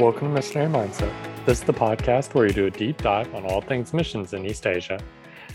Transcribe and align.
Welcome 0.00 0.28
to 0.28 0.34
Missionary 0.34 0.72
Mindset. 0.72 1.12
This 1.44 1.58
is 1.58 1.64
the 1.64 1.74
podcast 1.74 2.32
where 2.32 2.46
we 2.46 2.54
do 2.54 2.64
a 2.64 2.70
deep 2.70 3.02
dive 3.02 3.34
on 3.34 3.44
all 3.44 3.60
things 3.60 3.92
missions 3.92 4.32
in 4.32 4.46
East 4.46 4.66
Asia. 4.66 4.98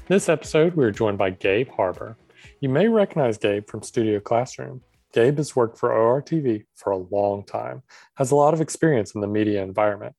This 0.07 0.29
episode, 0.29 0.75
we 0.75 0.85
are 0.85 0.91
joined 0.91 1.17
by 1.17 1.31
Gabe 1.31 1.67
Harbor. 1.69 2.15
You 2.61 2.69
may 2.69 2.87
recognize 2.87 3.39
Gabe 3.39 3.67
from 3.67 3.81
Studio 3.81 4.19
Classroom. 4.19 4.83
Gabe 5.13 5.37
has 5.37 5.55
worked 5.55 5.79
for 5.79 5.89
ORTV 5.89 6.65
for 6.75 6.91
a 6.91 6.97
long 6.97 7.43
time, 7.43 7.81
has 8.17 8.29
a 8.29 8.35
lot 8.35 8.53
of 8.53 8.61
experience 8.61 9.15
in 9.15 9.21
the 9.21 9.27
media 9.27 9.63
environment. 9.63 10.13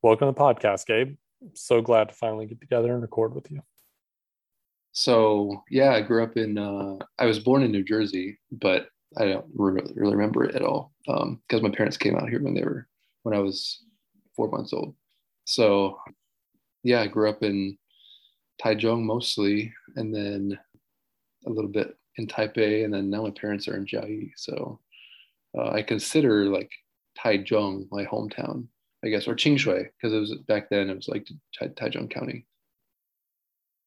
Welcome 0.00 0.28
to 0.28 0.32
the 0.32 0.40
podcast, 0.40 0.86
Gabe. 0.86 1.16
So 1.52 1.82
glad 1.82 2.08
to 2.08 2.14
finally 2.14 2.46
get 2.46 2.62
together 2.62 2.94
and 2.94 3.02
record 3.02 3.34
with 3.34 3.50
you. 3.50 3.60
So, 4.92 5.64
yeah, 5.68 5.92
I 5.92 6.00
grew 6.00 6.22
up 6.22 6.38
in, 6.38 6.56
uh, 6.56 6.96
I 7.18 7.26
was 7.26 7.38
born 7.38 7.62
in 7.62 7.72
New 7.72 7.84
Jersey, 7.84 8.38
but 8.50 8.88
I 9.18 9.26
don't 9.26 9.44
really, 9.54 9.92
really 9.94 10.16
remember 10.16 10.44
it 10.44 10.54
at 10.54 10.62
all 10.62 10.92
because 11.04 11.60
um, 11.60 11.62
my 11.62 11.70
parents 11.70 11.98
came 11.98 12.16
out 12.16 12.30
here 12.30 12.42
when 12.42 12.54
they 12.54 12.62
were 12.62 12.86
when 13.22 13.34
I 13.34 13.40
was 13.40 13.84
four 14.34 14.48
months 14.48 14.72
old. 14.72 14.94
So 15.44 15.98
yeah, 16.82 17.00
I 17.00 17.06
grew 17.06 17.28
up 17.28 17.42
in 17.42 17.76
Taichung 18.62 19.02
mostly, 19.02 19.72
and 19.96 20.14
then 20.14 20.58
a 21.46 21.50
little 21.50 21.70
bit 21.70 21.96
in 22.16 22.26
Taipei, 22.26 22.84
and 22.84 22.92
then 22.92 23.10
now 23.10 23.22
my 23.22 23.30
parents 23.30 23.68
are 23.68 23.76
in 23.76 23.86
Jiayi. 23.86 24.32
So 24.36 24.80
uh, 25.56 25.70
I 25.70 25.82
consider 25.82 26.46
like 26.46 26.70
Taichung 27.18 27.86
my 27.90 28.04
hometown, 28.04 28.66
I 29.04 29.08
guess, 29.08 29.26
or 29.26 29.34
Qingshui 29.34 29.88
because 29.96 30.14
it 30.14 30.18
was 30.18 30.34
back 30.46 30.68
then 30.70 30.90
it 30.90 30.96
was 30.96 31.08
like 31.08 31.26
Taichung 31.60 32.10
County. 32.10 32.46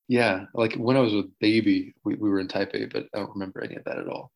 Yeah, 0.07 0.45
like 0.53 0.75
when 0.75 0.97
I 0.97 0.99
was 0.99 1.13
a 1.13 1.23
baby, 1.39 1.93
we, 2.03 2.15
we 2.15 2.29
were 2.29 2.39
in 2.39 2.47
Taipei, 2.47 2.91
but 2.91 3.07
I 3.13 3.19
don't 3.19 3.31
remember 3.31 3.63
any 3.63 3.75
of 3.75 3.85
that 3.85 3.97
at 3.97 4.07
all. 4.07 4.31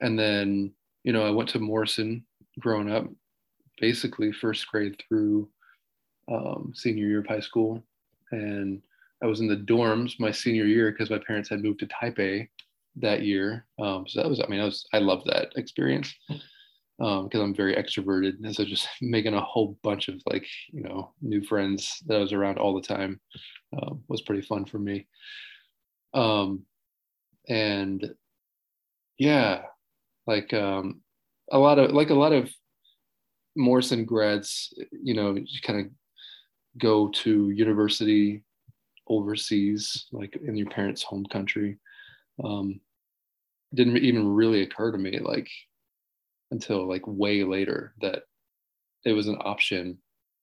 And 0.00 0.18
then, 0.18 0.72
you 1.02 1.12
know, 1.12 1.26
I 1.26 1.30
went 1.30 1.48
to 1.50 1.58
Morrison 1.58 2.24
growing 2.60 2.90
up, 2.90 3.06
basically 3.80 4.32
first 4.32 4.66
grade 4.68 5.00
through 5.08 5.48
um, 6.30 6.72
senior 6.74 7.06
year 7.06 7.20
of 7.20 7.26
high 7.26 7.40
school. 7.40 7.82
And 8.30 8.82
I 9.22 9.26
was 9.26 9.40
in 9.40 9.48
the 9.48 9.56
dorms 9.56 10.20
my 10.20 10.30
senior 10.30 10.64
year 10.64 10.92
because 10.92 11.10
my 11.10 11.20
parents 11.26 11.48
had 11.48 11.62
moved 11.62 11.80
to 11.80 11.86
Taipei 11.86 12.48
that 12.96 13.22
year. 13.22 13.66
Um, 13.78 14.06
so 14.06 14.20
that 14.20 14.28
was, 14.28 14.40
I 14.40 14.46
mean, 14.48 14.60
I 14.60 14.64
was, 14.64 14.86
I 14.92 14.98
loved 14.98 15.26
that 15.26 15.48
experience 15.56 16.14
because 16.98 17.34
um, 17.34 17.40
I'm 17.40 17.54
very 17.54 17.74
extroverted. 17.74 18.44
And 18.44 18.54
so 18.54 18.64
just 18.64 18.88
making 19.02 19.34
a 19.34 19.40
whole 19.40 19.78
bunch 19.82 20.08
of 20.08 20.20
like, 20.26 20.46
you 20.72 20.82
know, 20.82 21.12
new 21.20 21.42
friends 21.42 21.98
that 22.06 22.16
I 22.16 22.20
was 22.20 22.32
around 22.32 22.58
all 22.58 22.74
the 22.74 22.86
time 22.86 23.20
uh, 23.76 23.94
was 24.08 24.22
pretty 24.22 24.42
fun 24.42 24.64
for 24.64 24.78
me. 24.78 25.06
Um, 26.14 26.62
and 27.48 28.14
yeah, 29.18 29.62
like 30.26 30.52
um, 30.54 31.02
a 31.50 31.58
lot 31.58 31.78
of, 31.78 31.92
like 31.92 32.10
a 32.10 32.14
lot 32.14 32.32
of 32.32 32.50
Morrison 33.56 34.04
grads, 34.04 34.72
you 34.92 35.14
know, 35.14 35.34
you 35.34 35.60
kind 35.62 35.80
of 35.80 35.86
go 36.78 37.08
to 37.08 37.50
university 37.50 38.42
overseas, 39.08 40.06
like 40.12 40.36
in 40.36 40.56
your 40.56 40.70
parents' 40.70 41.02
home 41.02 41.26
country. 41.26 41.78
Um, 42.42 42.80
didn't 43.74 43.98
even 43.98 44.26
really 44.26 44.62
occur 44.62 44.90
to 44.90 44.98
me 44.98 45.18
like 45.20 45.48
until 46.50 46.88
like 46.88 47.02
way 47.06 47.44
later 47.44 47.94
that 48.00 48.22
it 49.04 49.12
was 49.12 49.28
an 49.28 49.38
option 49.40 49.98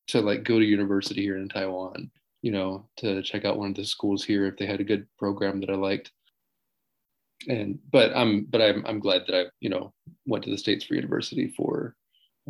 to 0.07 0.21
like 0.21 0.43
go 0.43 0.59
to 0.59 0.65
university 0.65 1.21
here 1.21 1.37
in 1.37 1.49
Taiwan, 1.49 2.09
you 2.41 2.51
know, 2.51 2.87
to 2.97 3.21
check 3.21 3.45
out 3.45 3.57
one 3.57 3.69
of 3.69 3.75
the 3.75 3.85
schools 3.85 4.23
here 4.23 4.45
if 4.45 4.57
they 4.57 4.65
had 4.65 4.79
a 4.79 4.85
good 4.85 5.05
program 5.17 5.59
that 5.59 5.69
I 5.69 5.75
liked. 5.75 6.11
And 7.47 7.79
but 7.91 8.15
I'm 8.15 8.45
but 8.45 8.61
I'm 8.61 8.85
I'm 8.85 8.99
glad 8.99 9.23
that 9.27 9.35
I 9.35 9.45
you 9.59 9.69
know 9.69 9.93
went 10.25 10.43
to 10.45 10.49
the 10.49 10.57
states 10.57 10.85
for 10.85 10.95
university 10.95 11.53
for 11.55 11.95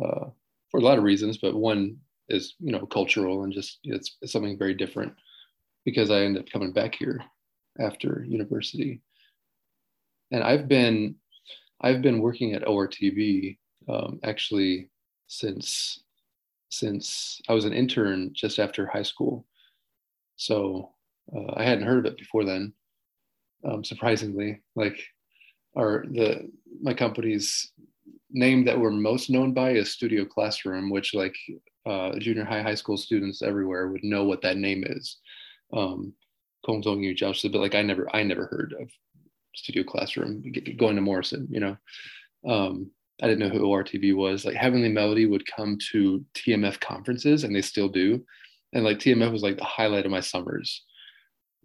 uh, 0.02 0.26
for 0.70 0.78
a 0.78 0.82
lot 0.82 0.98
of 0.98 1.04
reasons, 1.04 1.38
but 1.38 1.54
one 1.54 1.96
is 2.28 2.54
you 2.60 2.72
know 2.72 2.86
cultural 2.86 3.44
and 3.44 3.52
just 3.52 3.78
it's, 3.84 4.16
it's 4.20 4.32
something 4.32 4.58
very 4.58 4.74
different 4.74 5.12
because 5.84 6.10
I 6.10 6.20
ended 6.20 6.42
up 6.42 6.50
coming 6.50 6.72
back 6.72 6.94
here 6.94 7.22
after 7.80 8.24
university, 8.28 9.00
and 10.30 10.42
I've 10.42 10.68
been 10.68 11.16
I've 11.80 12.02
been 12.02 12.20
working 12.20 12.54
at 12.54 12.64
ORTV 12.64 13.58
um, 13.88 14.20
actually 14.24 14.90
since 15.26 16.00
since 16.70 17.40
I 17.48 17.54
was 17.54 17.64
an 17.64 17.72
intern 17.72 18.30
just 18.34 18.58
after 18.58 18.86
high 18.86 19.02
school, 19.02 19.46
so 20.36 20.90
uh, 21.34 21.54
I 21.54 21.64
hadn't 21.64 21.86
heard 21.86 22.06
of 22.06 22.12
it 22.12 22.18
before 22.18 22.44
then. 22.44 22.72
Um, 23.64 23.82
surprisingly, 23.82 24.60
like 24.76 25.00
our 25.76 26.04
the 26.10 26.50
my 26.82 26.94
company's 26.94 27.72
name 28.30 28.64
that 28.64 28.78
we're 28.78 28.90
most 28.90 29.30
known 29.30 29.52
by 29.52 29.72
is 29.72 29.92
Studio 29.92 30.24
Classroom, 30.24 30.90
which 30.90 31.14
like 31.14 31.36
uh, 31.86 32.18
junior 32.18 32.44
high, 32.44 32.62
high 32.62 32.74
school 32.74 32.96
students 32.96 33.42
everywhere 33.42 33.88
would 33.88 34.04
know 34.04 34.24
what 34.24 34.42
that 34.42 34.56
name 34.56 34.84
is. 34.86 35.18
Um, 35.72 36.12
but 36.66 37.54
like 37.54 37.74
I 37.74 37.82
never, 37.82 38.14
I 38.14 38.22
never 38.22 38.46
heard 38.46 38.74
of 38.78 38.90
Studio 39.54 39.82
Classroom 39.82 40.42
going 40.76 40.96
to 40.96 41.02
Morrison. 41.02 41.48
You 41.50 41.60
know, 41.60 41.76
um, 42.46 42.90
I 43.22 43.26
didn't 43.26 43.40
know 43.40 43.48
who 43.48 43.66
ORTV 43.66 44.14
was. 44.14 44.44
Like 44.44 44.56
Heavenly 44.56 44.90
Melody 44.90 45.26
would 45.26 45.46
come 45.46 45.78
to 45.92 46.24
TMF 46.34 46.80
conferences, 46.80 47.44
and 47.44 47.54
they 47.54 47.62
still 47.62 47.88
do. 47.88 48.24
And 48.74 48.84
like 48.84 48.98
TMF 48.98 49.32
was 49.32 49.42
like 49.42 49.56
the 49.56 49.64
highlight 49.64 50.04
of 50.04 50.10
my 50.10 50.20
summers. 50.20 50.84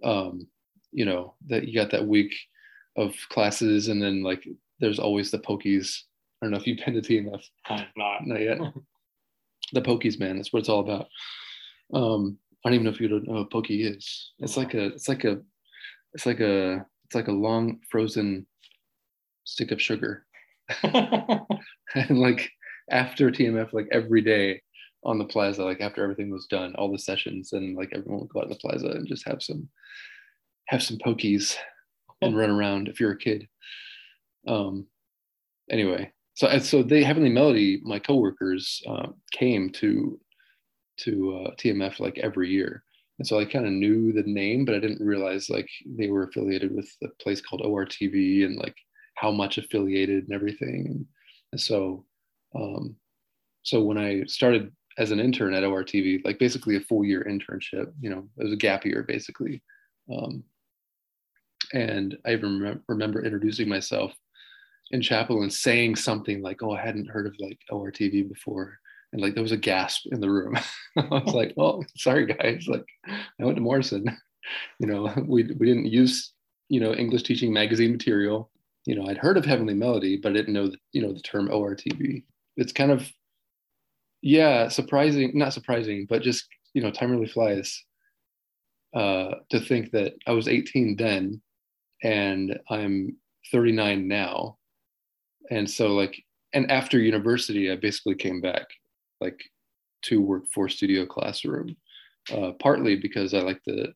Um, 0.03 0.47
you 0.91 1.06
know 1.06 1.35
that 1.47 1.68
you 1.68 1.73
got 1.73 1.91
that 1.91 2.07
week 2.07 2.34
of 2.97 3.13
classes, 3.29 3.90
and 3.90 4.02
then 4.02 4.23
like 4.23 4.47
there's 4.79 5.00
always 5.00 5.31
the 5.31 5.40
pokies 5.40 6.03
I 6.43 6.45
don't 6.45 6.51
know 6.51 6.57
if 6.57 6.67
you've 6.67 6.79
been 6.85 6.93
to 6.95 7.01
TMF. 7.01 7.41
Not. 7.95 8.27
Not 8.27 8.41
yet. 8.41 8.57
the 9.71 9.81
Pokies, 9.81 10.19
man. 10.19 10.35
That's 10.35 10.51
what 10.51 10.59
it's 10.59 10.67
all 10.67 10.81
about. 10.81 11.07
Um, 11.93 12.37
I 12.65 12.67
don't 12.67 12.73
even 12.73 12.83
know 12.83 12.91
if 12.91 12.99
you 12.99 13.07
don't 13.07 13.25
know 13.25 13.35
what 13.35 13.51
Pokey 13.51 13.87
is. 13.87 14.33
It's 14.39 14.57
like 14.57 14.73
a, 14.73 14.87
it's 14.87 15.07
like 15.07 15.23
a, 15.23 15.39
it's 16.13 16.25
like 16.25 16.41
a, 16.41 16.85
it's 17.05 17.15
like 17.15 17.29
a 17.29 17.31
long 17.31 17.79
frozen 17.89 18.45
stick 19.45 19.71
of 19.71 19.81
sugar. 19.81 20.25
and 20.83 21.47
like 22.09 22.51
after 22.91 23.31
TMF, 23.31 23.71
like 23.71 23.87
every 23.93 24.21
day 24.21 24.61
on 25.05 25.19
the 25.19 25.25
plaza, 25.25 25.63
like 25.63 25.79
after 25.79 26.03
everything 26.03 26.29
was 26.29 26.47
done, 26.47 26.75
all 26.75 26.91
the 26.91 26.99
sessions, 26.99 27.53
and 27.53 27.77
like 27.77 27.91
everyone 27.93 28.19
would 28.19 28.29
go 28.31 28.39
out 28.39 28.47
in 28.47 28.49
the 28.49 28.55
plaza 28.57 28.87
and 28.87 29.07
just 29.07 29.25
have 29.25 29.41
some, 29.41 29.69
have 30.67 30.83
some 30.83 30.97
Pokies 30.97 31.55
and 32.21 32.35
run 32.37 32.49
around 32.49 32.89
if 32.89 32.99
you're 32.99 33.13
a 33.13 33.17
kid. 33.17 33.47
Um, 34.45 34.87
anyway, 35.69 36.11
so 36.33 36.57
so 36.59 36.83
they 36.83 37.03
heavenly 37.03 37.29
melody 37.29 37.81
my 37.83 37.99
coworkers 37.99 38.81
uh, 38.88 39.07
came 39.31 39.69
to 39.69 40.19
to 40.97 41.35
uh, 41.45 41.51
tmf 41.55 41.99
like 41.99 42.17
every 42.19 42.49
year. 42.49 42.83
And 43.19 43.27
so 43.27 43.39
i 43.39 43.45
kind 43.45 43.66
of 43.66 43.71
knew 43.71 44.11
the 44.11 44.23
name 44.23 44.66
but 44.66 44.75
i 44.75 44.79
didn't 44.79 45.05
realize 45.05 45.49
like 45.49 45.69
they 45.85 46.07
were 46.09 46.23
affiliated 46.23 46.73
with 46.73 46.89
a 47.03 47.07
place 47.22 47.41
called 47.41 47.61
ortv 47.61 48.45
and 48.45 48.57
like 48.57 48.75
how 49.16 49.31
much 49.31 49.57
affiliated 49.57 50.23
and 50.23 50.33
everything. 50.33 50.88
And, 50.88 51.05
and 51.51 51.61
so 51.61 52.05
um, 52.55 52.95
so 53.61 53.81
when 53.83 53.97
i 53.97 54.23
started 54.25 54.72
as 54.97 55.11
an 55.11 55.19
intern 55.19 55.53
at 55.53 55.63
ortv 55.63 56.23
like 56.25 56.39
basically 56.39 56.75
a 56.75 56.81
full 56.81 57.03
year 57.03 57.23
internship 57.29 57.91
you 57.99 58.09
know 58.09 58.27
it 58.38 58.43
was 58.43 58.53
a 58.53 58.57
gap 58.57 58.85
year 58.85 59.03
basically. 59.07 59.61
Um, 60.13 60.43
and 61.72 62.17
i 62.25 62.33
even 62.33 62.81
remember 62.88 63.23
introducing 63.23 63.69
myself 63.69 64.13
in 64.93 65.01
chapel 65.01 65.41
and 65.41 65.51
saying 65.51 65.95
something 65.97 66.41
like, 66.41 66.63
"Oh, 66.63 66.71
I 66.71 66.81
hadn't 66.81 67.09
heard 67.09 67.27
of 67.27 67.35
like 67.39 67.59
ORTV 67.69 68.29
before," 68.29 68.79
and 69.11 69.21
like 69.21 69.33
there 69.33 69.43
was 69.43 69.51
a 69.51 69.57
gasp 69.57 70.05
in 70.11 70.21
the 70.21 70.29
room. 70.29 70.55
I 70.97 71.01
was 71.09 71.33
like, 71.33 71.53
"Well, 71.57 71.83
sorry 71.97 72.25
guys, 72.27 72.67
like 72.67 72.85
I 73.07 73.43
went 73.43 73.57
to 73.57 73.61
Morrison. 73.61 74.05
you 74.79 74.87
know, 74.87 75.13
we 75.27 75.43
we 75.43 75.65
didn't 75.65 75.87
use 75.87 76.31
you 76.69 76.79
know 76.79 76.93
English 76.93 77.23
teaching 77.23 77.51
magazine 77.51 77.91
material. 77.91 78.49
You 78.85 78.95
know, 78.95 79.07
I'd 79.07 79.17
heard 79.17 79.37
of 79.37 79.45
Heavenly 79.45 79.73
Melody, 79.73 80.17
but 80.17 80.29
I 80.29 80.35
didn't 80.35 80.53
know 80.53 80.67
the, 80.67 80.78
you 80.93 81.01
know 81.01 81.11
the 81.11 81.22
term 81.22 81.49
ORTV. 81.49 82.23
It's 82.55 82.73
kind 82.73 82.91
of 82.91 83.11
yeah, 84.22 84.69
surprising, 84.69 85.31
not 85.34 85.53
surprising, 85.53 86.05
but 86.07 86.22
just 86.22 86.47
you 86.73 86.81
know, 86.81 86.91
time 86.91 87.11
really 87.11 87.28
flies. 87.28 87.84
Uh, 88.96 89.34
to 89.49 89.59
think 89.59 89.89
that 89.89 90.13
I 90.28 90.34
was 90.34 90.47
18 90.47 90.96
then, 90.97 91.41
and 92.03 92.59
I'm 92.69 93.17
39 93.51 94.07
now, 94.07 94.59
and 95.51 95.69
so 95.69 95.93
like 95.93 96.23
and 96.53 96.69
after 96.72 96.99
university 96.99 97.72
i 97.72 97.75
basically 97.75 98.16
came 98.16 98.41
back 98.41 98.67
like 99.22 99.40
to 100.01 100.22
work 100.22 100.43
for 100.53 100.67
studio 100.67 101.05
classroom 101.05 101.75
uh, 102.34 102.51
partly 102.59 102.95
because 102.95 103.34
i 103.34 103.40
like 103.40 103.61
the 103.66 103.87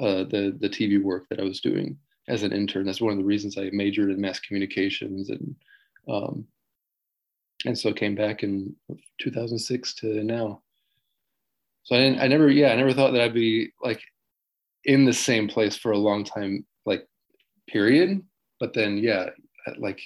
uh, 0.00 0.24
the 0.24 0.56
the 0.60 0.68
tv 0.68 1.02
work 1.02 1.26
that 1.28 1.40
i 1.40 1.44
was 1.44 1.60
doing 1.60 1.96
as 2.30 2.44
an 2.44 2.52
intern. 2.52 2.86
That's 2.86 3.00
one 3.00 3.12
of 3.12 3.18
the 3.18 3.24
reasons 3.24 3.58
i 3.58 3.68
majored 3.72 4.10
in 4.10 4.20
mass 4.20 4.40
communications 4.40 5.30
and 5.30 5.54
um, 6.08 6.46
and 7.66 7.76
so 7.76 7.92
came 7.92 8.14
back 8.14 8.42
in 8.42 8.74
2006 9.20 9.94
to 9.96 10.24
now. 10.24 10.62
So 11.82 11.94
I, 11.94 11.98
didn't, 11.98 12.20
I 12.20 12.28
never 12.28 12.48
yeah 12.50 12.72
i 12.72 12.76
never 12.76 12.92
thought 12.92 13.12
that 13.12 13.22
i'd 13.22 13.34
be 13.34 13.70
like 13.82 14.00
in 14.84 15.04
the 15.04 15.12
same 15.12 15.48
place 15.48 15.76
for 15.76 15.92
a 15.92 15.98
long 15.98 16.24
time 16.24 16.64
like 16.86 17.06
period. 17.68 18.22
But 18.58 18.74
then 18.74 18.98
yeah 18.98 19.30
like 19.78 20.00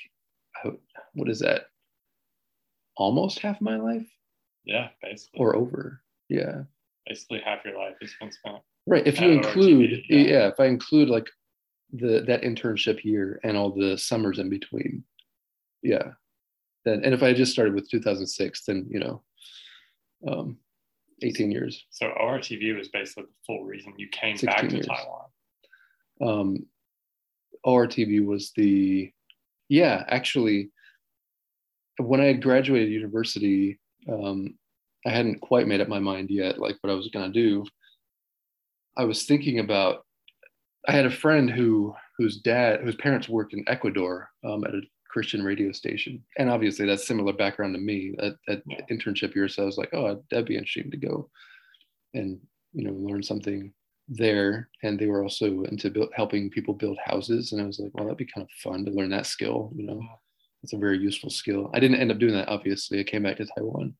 what 1.14 1.28
is 1.28 1.40
that? 1.40 1.66
Almost 2.96 3.40
half 3.40 3.61
my 3.61 3.76
life. 3.76 4.06
Yeah, 4.64 4.88
basically. 5.02 5.40
or 5.40 5.56
over. 5.56 6.00
Yeah. 6.28 6.62
basically 7.06 7.40
half 7.44 7.64
your 7.64 7.78
life 7.78 7.94
is 8.00 8.14
been 8.19 8.32
spent. 8.32 8.58
Right. 8.87 9.06
If 9.06 9.20
you 9.20 9.31
include, 9.31 9.90
ORTV, 9.90 10.05
yeah. 10.08 10.19
yeah. 10.19 10.49
if 10.49 10.61
I 10.61 10.66
include 10.66 11.08
like 11.08 11.28
the 11.93 12.22
that 12.26 12.43
internship 12.43 13.05
year 13.05 13.40
and 13.44 13.56
all 13.56 13.70
the 13.70 13.96
summers 13.96 14.38
in 14.38 14.49
between, 14.49 15.05
yeah. 15.82 16.12
Then 16.84 17.02
and 17.05 17.14
if 17.14 17.22
I 17.22 17.32
just 17.32 17.52
started 17.52 17.75
with 17.75 17.90
2006, 17.90 18.64
then 18.66 18.87
you 18.90 19.00
know, 19.00 19.22
um, 20.26 20.58
18 21.22 21.50
years. 21.50 21.84
So 21.90 22.06
ORTV 22.20 22.76
was 22.76 22.88
basically 22.88 23.25
the 23.25 23.37
full 23.46 23.64
reason 23.64 23.94
you 23.96 24.08
came 24.08 24.37
back 24.37 24.69
to 24.69 24.75
years. 24.75 24.87
Taiwan. 24.87 25.28
Um, 26.22 26.66
ORTV 27.64 28.25
was 28.25 28.52
the, 28.56 29.11
yeah, 29.69 30.05
actually, 30.08 30.70
when 31.99 32.20
I 32.20 32.26
had 32.26 32.43
graduated 32.43 32.91
university, 32.93 33.81
um, 34.11 34.58
I 35.06 35.11
hadn't 35.11 35.41
quite 35.41 35.67
made 35.69 35.81
up 35.81 35.88
my 35.88 35.99
mind 36.00 36.31
yet, 36.31 36.58
like 36.58 36.76
what 36.81 36.91
I 36.93 36.96
was 36.96 37.08
gonna 37.08 37.32
do. 37.32 37.64
I 38.96 39.05
was 39.05 39.25
thinking 39.26 39.58
about. 39.58 40.05
I 40.88 40.93
had 40.93 41.06
a 41.06 41.11
friend 41.11 41.50
who 41.50 41.94
whose 42.19 42.41
dad 42.41 42.81
whose 42.82 42.96
parents 42.96 43.29
worked 43.29 43.55
in 43.55 43.64
Ecuador 43.69 44.31
um, 44.44 44.64
at 44.64 44.75
a 44.75 44.82
Christian 45.11 45.43
radio 45.43 45.73
station, 45.73 46.25
and 46.38 46.50
obviously 46.50 46.87
that's 46.87 47.06
similar 47.06 47.32
background 47.32 47.75
to 47.75 47.81
me. 47.81 48.14
That 48.19 48.37
that 48.49 48.62
Yeah. 48.67 48.81
internship 48.90 49.35
year, 49.35 49.49
so 49.49 49.62
I 49.62 49.67
was 49.67 49.79
like, 49.79 49.94
oh, 49.94 50.23
that'd 50.31 50.47
be 50.47 50.56
interesting 50.56 50.90
to 50.90 50.97
go, 50.97 51.31
and 52.14 52.40
you 52.73 52.85
know, 52.85 52.93
learn 52.94 53.23
something 53.23 53.73
there. 54.08 54.70
And 54.82 54.99
they 54.99 55.06
were 55.06 55.23
also 55.23 55.62
into 55.64 55.90
build, 55.90 56.11
helping 56.14 56.50
people 56.50 56.75
build 56.75 56.99
houses, 57.05 57.52
and 57.52 57.62
I 57.62 57.67
was 57.67 57.79
like, 57.81 57.93
well, 57.94 58.05
that'd 58.06 58.19
be 58.19 58.26
kind 58.26 58.44
of 58.47 58.50
fun 58.62 58.85
to 58.85 58.90
learn 58.93 59.11
that 59.11 59.26
skill. 59.26 59.73
You 59.76 59.87
know, 59.87 60.02
it's 60.64 60.72
a 60.72 60.78
very 60.78 60.99
useful 60.99 61.28
skill. 61.28 61.70
I 61.75 61.78
didn't 61.78 62.00
end 62.00 62.11
up 62.11 62.19
doing 62.19 62.32
that. 62.34 62.49
Obviously, 62.49 62.99
I 62.99 63.05
came 63.05 63.22
back 63.22 63.37
to 63.37 63.46
Taiwan. 63.46 63.94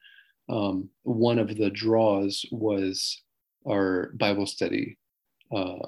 Um, 0.49 0.89
one 1.03 1.39
of 1.39 1.55
the 1.55 1.71
draws 1.71 2.45
was 2.51 3.23
our 3.69 4.11
Bible 4.15 4.47
study 4.47 4.97
uh, 5.55 5.87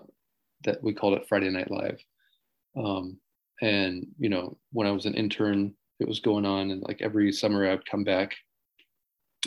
that 0.65 0.83
we 0.83 0.93
called 0.93 1.15
it 1.15 1.27
Friday 1.29 1.49
Night 1.49 1.71
Live. 1.71 1.99
Um, 2.77 3.19
and 3.63 4.07
you 4.19 4.29
know, 4.29 4.59
when 4.73 4.87
I 4.87 4.91
was 4.91 5.07
an 5.07 5.15
intern, 5.15 5.73
it 5.99 6.07
was 6.07 6.21
going 6.21 6.45
on, 6.45 6.71
and 6.71 6.83
like 6.83 7.01
every 7.01 7.33
summer, 7.33 7.67
I 7.67 7.71
would 7.71 7.91
come 7.91 8.05
back 8.05 8.37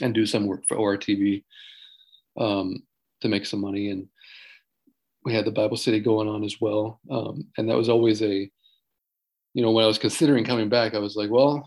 and 0.02 0.14
do 0.14 0.26
some 0.26 0.48
work 0.48 0.64
for 0.68 0.78
ORTV 0.78 1.44
um, 2.40 2.82
to 3.22 3.28
make 3.28 3.46
some 3.46 3.62
money. 3.62 3.92
And 3.92 4.08
we 5.26 5.34
had 5.34 5.46
the 5.46 5.52
Bible 5.52 5.78
study 5.78 6.00
going 6.00 6.28
on 6.28 6.44
as 6.44 6.60
well. 6.60 7.00
Um, 7.12 7.46
and 7.58 7.70
that 7.70 7.78
was 7.78 7.90
always 7.90 8.24
a, 8.24 8.50
you 9.54 9.64
know, 9.64 9.72
when 9.72 9.84
I 9.84 9.88
was 9.88 9.98
considering 9.98 10.46
coming 10.46 10.70
back, 10.70 10.94
I 10.94 11.00
was 11.00 11.16
like, 11.16 11.30
well, 11.30 11.66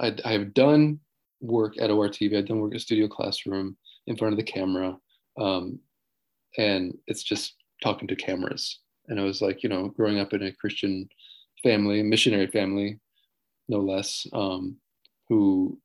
I, 0.00 0.14
I 0.24 0.32
have 0.32 0.54
done 0.54 1.00
work 1.40 1.74
at 1.80 1.90
ORTV. 1.90 2.36
I've 2.36 2.46
done 2.46 2.60
work 2.60 2.74
at 2.74 2.80
Studio 2.80 3.08
Classroom 3.08 3.76
in 4.06 4.16
front 4.16 4.32
of 4.32 4.38
the 4.38 4.44
camera. 4.44 4.96
Um, 5.38 5.78
and 6.58 6.96
it's 7.06 7.22
just 7.22 7.54
talking 7.82 8.08
to 8.08 8.16
cameras. 8.16 8.80
And 9.08 9.20
I 9.20 9.24
was 9.24 9.42
like, 9.42 9.62
you 9.62 9.68
know, 9.68 9.88
growing 9.88 10.18
up 10.18 10.32
in 10.32 10.42
a 10.42 10.52
Christian 10.52 11.08
family, 11.62 12.02
missionary 12.02 12.46
family, 12.46 12.98
no 13.68 13.78
less, 13.78 14.26
um, 14.32 14.76
who, 15.28 15.78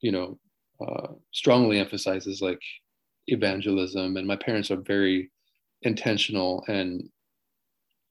you 0.00 0.12
know, 0.12 0.38
uh, 0.80 1.08
strongly 1.32 1.78
emphasizes 1.78 2.40
like 2.40 2.60
evangelism. 3.26 4.16
And 4.16 4.26
my 4.26 4.36
parents 4.36 4.70
are 4.70 4.76
very 4.76 5.30
intentional 5.82 6.64
and 6.68 7.08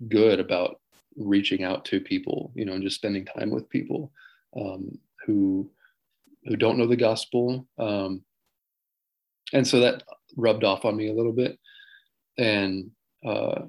good 0.07 0.40
about 0.40 0.80
reaching 1.16 1.64
out 1.64 1.86
to 1.86 2.00
people, 2.00 2.52
you 2.56 2.66
know, 2.66 2.74
and 2.74 2.84
just 2.84 2.96
spending 2.96 3.26
time 3.26 3.50
with 3.50 3.70
people 3.70 4.12
um, 4.60 4.98
who 5.26 5.70
who 6.46 6.56
don't 6.56 6.78
know 6.78 6.88
the 6.88 6.96
gospel. 6.96 7.68
Um, 7.78 8.24
and 9.54 9.68
so 9.68 9.80
that 9.82 10.04
rubbed 10.38 10.64
off 10.64 10.86
on 10.86 10.96
me 10.96 11.10
a 11.10 11.14
little 11.14 11.34
bit. 11.34 11.58
And 12.38 12.92
uh, 13.26 13.64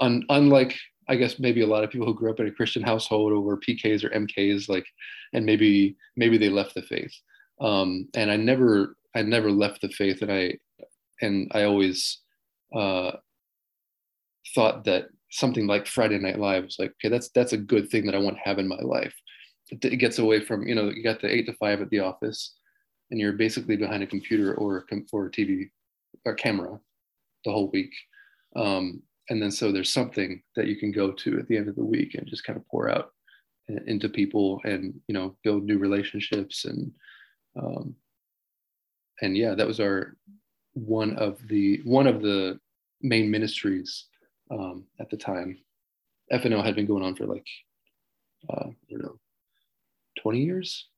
un- 0.00 0.24
unlike, 0.28 0.76
I 1.08 1.16
guess, 1.16 1.38
maybe 1.38 1.62
a 1.62 1.66
lot 1.66 1.82
of 1.82 1.90
people 1.90 2.06
who 2.06 2.14
grew 2.14 2.30
up 2.30 2.40
in 2.40 2.46
a 2.46 2.52
Christian 2.52 2.82
household 2.82 3.32
or 3.32 3.40
were 3.40 3.58
PKs 3.58 4.04
or 4.04 4.10
MKs, 4.10 4.68
like, 4.68 4.86
and 5.32 5.44
maybe 5.44 5.96
maybe 6.16 6.38
they 6.38 6.48
left 6.48 6.74
the 6.74 6.82
faith. 6.82 7.12
Um, 7.60 8.08
and 8.14 8.30
I 8.30 8.36
never, 8.36 8.96
I 9.14 9.22
never 9.22 9.50
left 9.50 9.82
the 9.82 9.88
faith, 9.88 10.22
and 10.22 10.32
I, 10.32 10.56
and 11.20 11.50
I 11.52 11.64
always 11.64 12.20
uh, 12.74 13.12
thought 14.54 14.84
that 14.84 15.08
something 15.30 15.66
like 15.66 15.86
Friday 15.86 16.18
Night 16.18 16.38
Live 16.38 16.64
was 16.64 16.78
like, 16.78 16.92
okay, 16.92 17.08
that's 17.08 17.30
that's 17.30 17.52
a 17.52 17.58
good 17.58 17.88
thing 17.90 18.06
that 18.06 18.14
I 18.14 18.18
want 18.18 18.36
to 18.36 18.42
have 18.42 18.58
in 18.58 18.68
my 18.68 18.80
life. 18.80 19.14
It, 19.70 19.84
it 19.84 19.96
gets 19.96 20.18
away 20.18 20.40
from, 20.40 20.66
you 20.66 20.74
know, 20.74 20.90
you 20.90 21.02
got 21.02 21.20
the 21.20 21.32
eight 21.32 21.46
to 21.46 21.52
five 21.54 21.80
at 21.80 21.90
the 21.90 22.00
office, 22.00 22.54
and 23.10 23.20
you're 23.20 23.32
basically 23.32 23.76
behind 23.76 24.02
a 24.02 24.06
computer 24.06 24.54
or 24.54 24.86
or 25.12 25.26
a 25.26 25.30
TV 25.30 25.70
or 26.24 26.34
camera 26.34 26.78
the 27.44 27.52
whole 27.52 27.70
week. 27.70 27.92
Um, 28.56 29.02
and 29.30 29.40
then 29.40 29.50
so 29.50 29.70
there's 29.70 29.92
something 29.92 30.42
that 30.56 30.66
you 30.66 30.76
can 30.76 30.90
go 30.90 31.12
to 31.12 31.38
at 31.38 31.46
the 31.46 31.56
end 31.56 31.68
of 31.68 31.76
the 31.76 31.84
week 31.84 32.14
and 32.14 32.26
just 32.26 32.44
kind 32.44 32.58
of 32.58 32.66
pour 32.68 32.90
out 32.90 33.12
into 33.86 34.08
people 34.08 34.60
and 34.64 35.00
you 35.06 35.14
know 35.14 35.36
build 35.44 35.64
new 35.64 35.78
relationships 35.78 36.64
and 36.64 36.90
um, 37.60 37.94
and 39.22 39.36
yeah 39.36 39.54
that 39.54 39.66
was 39.66 39.78
our 39.78 40.16
one 40.72 41.16
of 41.16 41.38
the 41.48 41.80
one 41.84 42.06
of 42.06 42.20
the 42.22 42.58
main 43.00 43.30
ministries 43.30 44.06
um, 44.50 44.84
at 45.00 45.10
the 45.10 45.16
time 45.16 45.58
fno 46.32 46.62
had 46.64 46.74
been 46.76 46.86
going 46.86 47.02
on 47.02 47.14
for 47.14 47.26
like 47.26 47.46
uh, 48.48 48.66
i 48.66 48.90
don't 48.90 49.02
know 49.02 49.18
20 50.20 50.40
years 50.40 50.88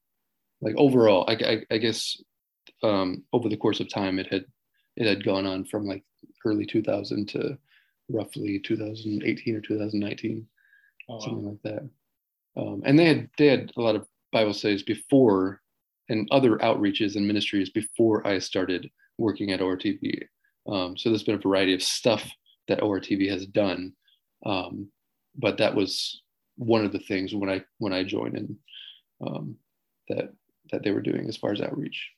like 0.61 0.75
overall 0.77 1.25
i, 1.29 1.33
I, 1.33 1.75
I 1.75 1.79
guess 1.79 2.17
um, 2.83 3.25
over 3.33 3.49
the 3.49 3.57
course 3.57 3.81
of 3.81 3.89
time 3.89 4.19
it 4.19 4.33
had 4.33 4.45
it 4.97 5.07
had 5.07 5.25
gone 5.25 5.47
on 5.47 5.65
from 5.65 5.87
like 5.87 6.05
early 6.45 6.67
2000 6.67 7.29
to 7.31 7.59
roughly 8.09 8.61
2018 8.61 9.57
or 9.57 9.61
2019 9.61 10.47
Oh, 11.09 11.15
wow. 11.15 11.21
something 11.21 11.47
like 11.47 11.63
that. 11.65 11.89
Um, 12.61 12.83
and 12.85 12.99
they 12.99 13.07
had 13.07 13.29
they 13.39 13.47
had 13.47 13.73
a 13.77 13.81
lot 13.81 13.97
of 13.97 14.07
Bible 14.31 14.55
studies 14.55 14.83
before 14.83 15.61
and 16.09 16.29
other 16.31 16.57
outreaches 16.59 17.17
and 17.17 17.27
ministries 17.27 17.71
before 17.71 18.27
I 18.27 18.39
started 18.39 18.91
working 19.19 19.53
at 19.53 19.61
ORTV. 19.61 20.25
Um, 20.67 20.97
so 20.97 21.09
there's 21.09 21.23
been 21.23 21.37
a 21.37 21.39
variety 21.39 21.75
of 21.75 21.83
stuff 21.83 22.29
that 22.69 22.81
ORTV 22.81 23.31
has 23.31 23.47
done, 23.47 23.93
um, 24.47 24.89
but 25.37 25.59
that 25.59 25.75
was 25.75 26.23
one 26.57 26.85
of 26.85 26.93
the 26.93 26.99
things 26.99 27.35
when 27.35 27.51
I 27.51 27.63
when 27.79 27.93
I 27.93 28.05
joined 28.05 28.37
and 28.37 28.57
um, 29.27 29.57
that 30.09 30.33
that 30.71 30.83
they 30.83 30.91
were 30.91 31.01
doing 31.01 31.29
as 31.29 31.37
far 31.37 31.53
as 31.53 31.61
outreach. 31.61 32.11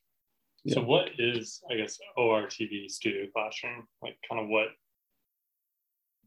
So 0.67 0.83
what 0.83 1.09
is, 1.19 1.61
I 1.71 1.75
guess, 1.75 1.99
ORTV 2.17 2.91
Studio 2.91 3.27
Classroom? 3.35 3.87
Like, 4.01 4.17
kind 4.29 4.41
of 4.41 4.49
what, 4.49 4.69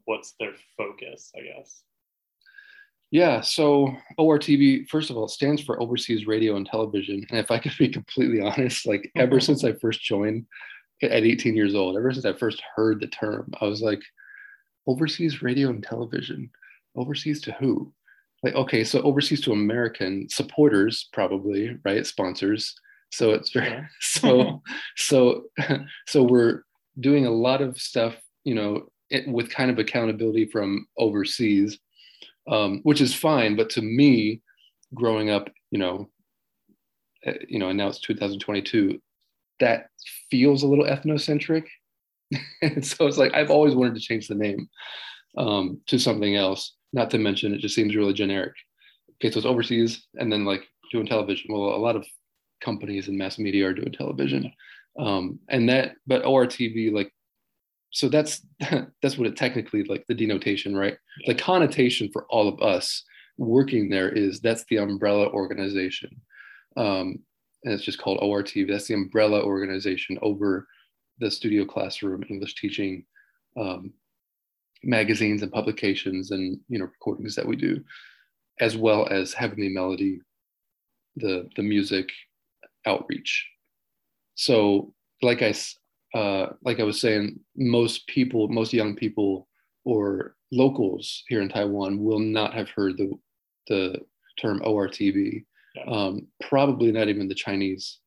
what's 0.06 0.36
their 0.40 0.54
focus? 0.78 1.32
I 1.36 1.42
guess. 1.42 1.82
Yeah, 3.10 3.42
so 3.42 3.96
ORTV, 4.20 4.90
first 4.90 5.10
of 5.10 5.18
all, 5.18 5.28
stands 5.28 5.62
for 5.62 5.82
Overseas 5.82 6.28
Radio 6.28 6.56
and 6.56 6.66
Television. 6.68 7.26
And 7.30 7.40
if 7.40 7.50
I 7.50 7.58
could 7.58 7.72
be 7.80 7.90
completely 7.90 8.42
honest, 8.46 8.86
like 8.86 9.10
ever 9.16 9.40
since 9.40 9.64
I 9.64 9.74
first 9.74 10.02
joined 10.02 10.46
at 11.02 11.24
18 11.24 11.56
years 11.56 11.76
old, 11.76 11.98
ever 11.98 12.12
since 12.12 12.26
I 12.26 12.34
first 12.34 12.62
heard 12.76 13.00
the 13.00 13.08
term, 13.08 13.52
I 13.62 13.66
was 13.66 13.82
like, 13.82 14.02
overseas 14.88 15.42
radio 15.42 15.70
and 15.70 15.84
television, 15.84 16.50
overseas 16.96 17.42
to 17.42 17.52
who? 17.54 17.94
Like, 18.44 18.56
okay, 18.56 18.84
so 18.84 19.02
overseas 19.02 19.42
to 19.42 19.52
American 19.52 20.28
supporters, 20.30 21.10
probably, 21.14 21.78
right? 21.84 22.06
Sponsors. 22.06 22.76
So 23.12 23.32
it's 23.32 23.52
very, 23.52 23.70
Yeah. 23.70 23.86
so, 24.00 24.62
so, 24.96 25.44
so 26.08 26.24
we're 26.24 26.64
doing 27.00 27.26
a 27.26 27.32
lot 27.32 27.62
of 27.62 27.80
stuff, 27.80 28.16
you 28.44 28.56
know, 28.56 28.90
it, 29.10 29.28
with 29.28 29.50
kind 29.50 29.72
of 29.72 29.80
accountability 29.80 30.46
from 30.46 30.88
overseas 30.98 31.80
um, 32.48 32.80
which 32.84 33.02
is 33.02 33.14
fine. 33.14 33.56
But 33.56 33.70
to 33.72 33.82
me, 33.82 34.42
growing 34.94 35.30
up, 35.30 35.50
you 35.72 35.80
know, 35.80 36.10
uh, 37.26 37.34
you 37.48 37.60
know, 37.60 37.70
and 37.70 37.78
now 37.78 37.88
it's 37.88 38.00
2022, 38.00 39.00
that 39.60 39.90
feels 40.30 40.64
a 40.64 40.68
little 40.68 40.86
ethnocentric. 40.86 41.66
and 42.62 42.86
so 42.86 43.08
it's 43.08 43.18
like 43.18 43.34
I've 43.34 43.52
always 43.52 43.76
wanted 43.76 43.96
to 43.96 44.02
change 44.02 44.28
the 44.28 44.36
name 44.36 44.70
um, 45.38 45.82
to 45.88 45.98
something 45.98 46.36
else. 46.36 46.76
Not 46.94 47.10
to 47.12 47.18
mention, 47.18 47.54
it 47.54 47.60
just 47.60 47.76
seems 47.76 47.96
really 47.96 48.14
generic. 48.14 48.54
Okay, 49.16 49.32
so 49.32 49.40
it's 49.40 49.46
overseas, 49.46 50.08
and 50.16 50.32
then 50.32 50.46
like 50.46 50.64
doing 50.92 51.06
television. 51.06 51.52
Well, 51.52 51.76
a 51.76 51.78
lot 51.78 51.96
of 51.96 52.06
companies 52.62 53.08
and 53.08 53.18
mass 53.18 53.38
media 53.40 53.68
are 53.68 53.74
doing 53.74 53.92
television, 53.92 54.52
um, 55.00 55.40
and 55.50 55.68
that. 55.70 55.96
But 56.06 56.24
ORTV, 56.24 56.94
like, 56.94 57.12
so 57.92 58.10
that's 58.10 58.46
that's 59.02 59.18
what 59.18 59.28
it 59.28 59.36
technically 59.36 59.84
like 59.84 60.06
the 60.08 60.16
denotation, 60.16 60.76
right? 60.76 60.98
the 61.26 61.36
connotation 61.36 62.10
for 62.12 62.26
all 62.30 62.48
of 62.48 62.62
us 62.62 63.04
working 63.38 63.90
there 63.90 64.10
is 64.10 64.40
that's 64.40 64.66
the 64.70 64.78
umbrella 64.78 65.30
organization. 65.30 66.10
Um, 66.76 67.20
and 67.68 67.74
it's 67.74 67.84
just 67.84 68.00
called 68.00 68.20
ORTV. 68.22 68.70
That's 68.70 68.88
the 68.88 68.94
umbrella 68.94 69.44
organization 69.44 70.18
over 70.22 70.66
the 71.20 71.30
studio 71.30 71.66
classroom 71.66 72.24
English 72.30 72.56
teaching 72.56 73.04
um, 73.58 73.92
magazines 74.84 75.42
and 75.42 75.52
publications 75.52 76.32
and 76.32 76.58
you 76.70 76.80
know 76.80 76.86
recordings 76.86 77.36
that 77.36 77.46
we 77.46 77.58
do, 77.58 77.84
as 78.62 78.78
well 78.78 79.06
as 79.12 79.34
Heavenly 79.34 79.68
Melody, 79.68 80.22
the 81.18 81.50
the 81.58 81.62
music 81.62 82.10
outreach. 82.86 83.46
so 84.36 84.94
like 85.22 85.42
I 85.42 85.54
uh, 86.18 86.54
like 86.64 86.80
I 86.80 86.84
was 86.84 87.02
saying, 87.02 87.38
most 87.58 88.08
people, 88.08 88.48
most 88.48 88.72
young 88.72 88.96
people 88.96 89.50
or 89.84 90.38
locals 90.54 91.26
here 91.28 91.42
in 91.42 91.50
Taiwan 91.50 92.02
will 92.02 92.20
not 92.20 92.54
have 92.54 92.70
heard 92.70 92.96
the 92.98 93.12
the 93.68 94.00
term 94.40 94.62
ORTV 94.62 95.44
um, 95.86 96.28
probably 96.42 96.92
not 96.92 97.10
even 97.10 97.28
the 97.28 97.36
Chinese 97.36 98.00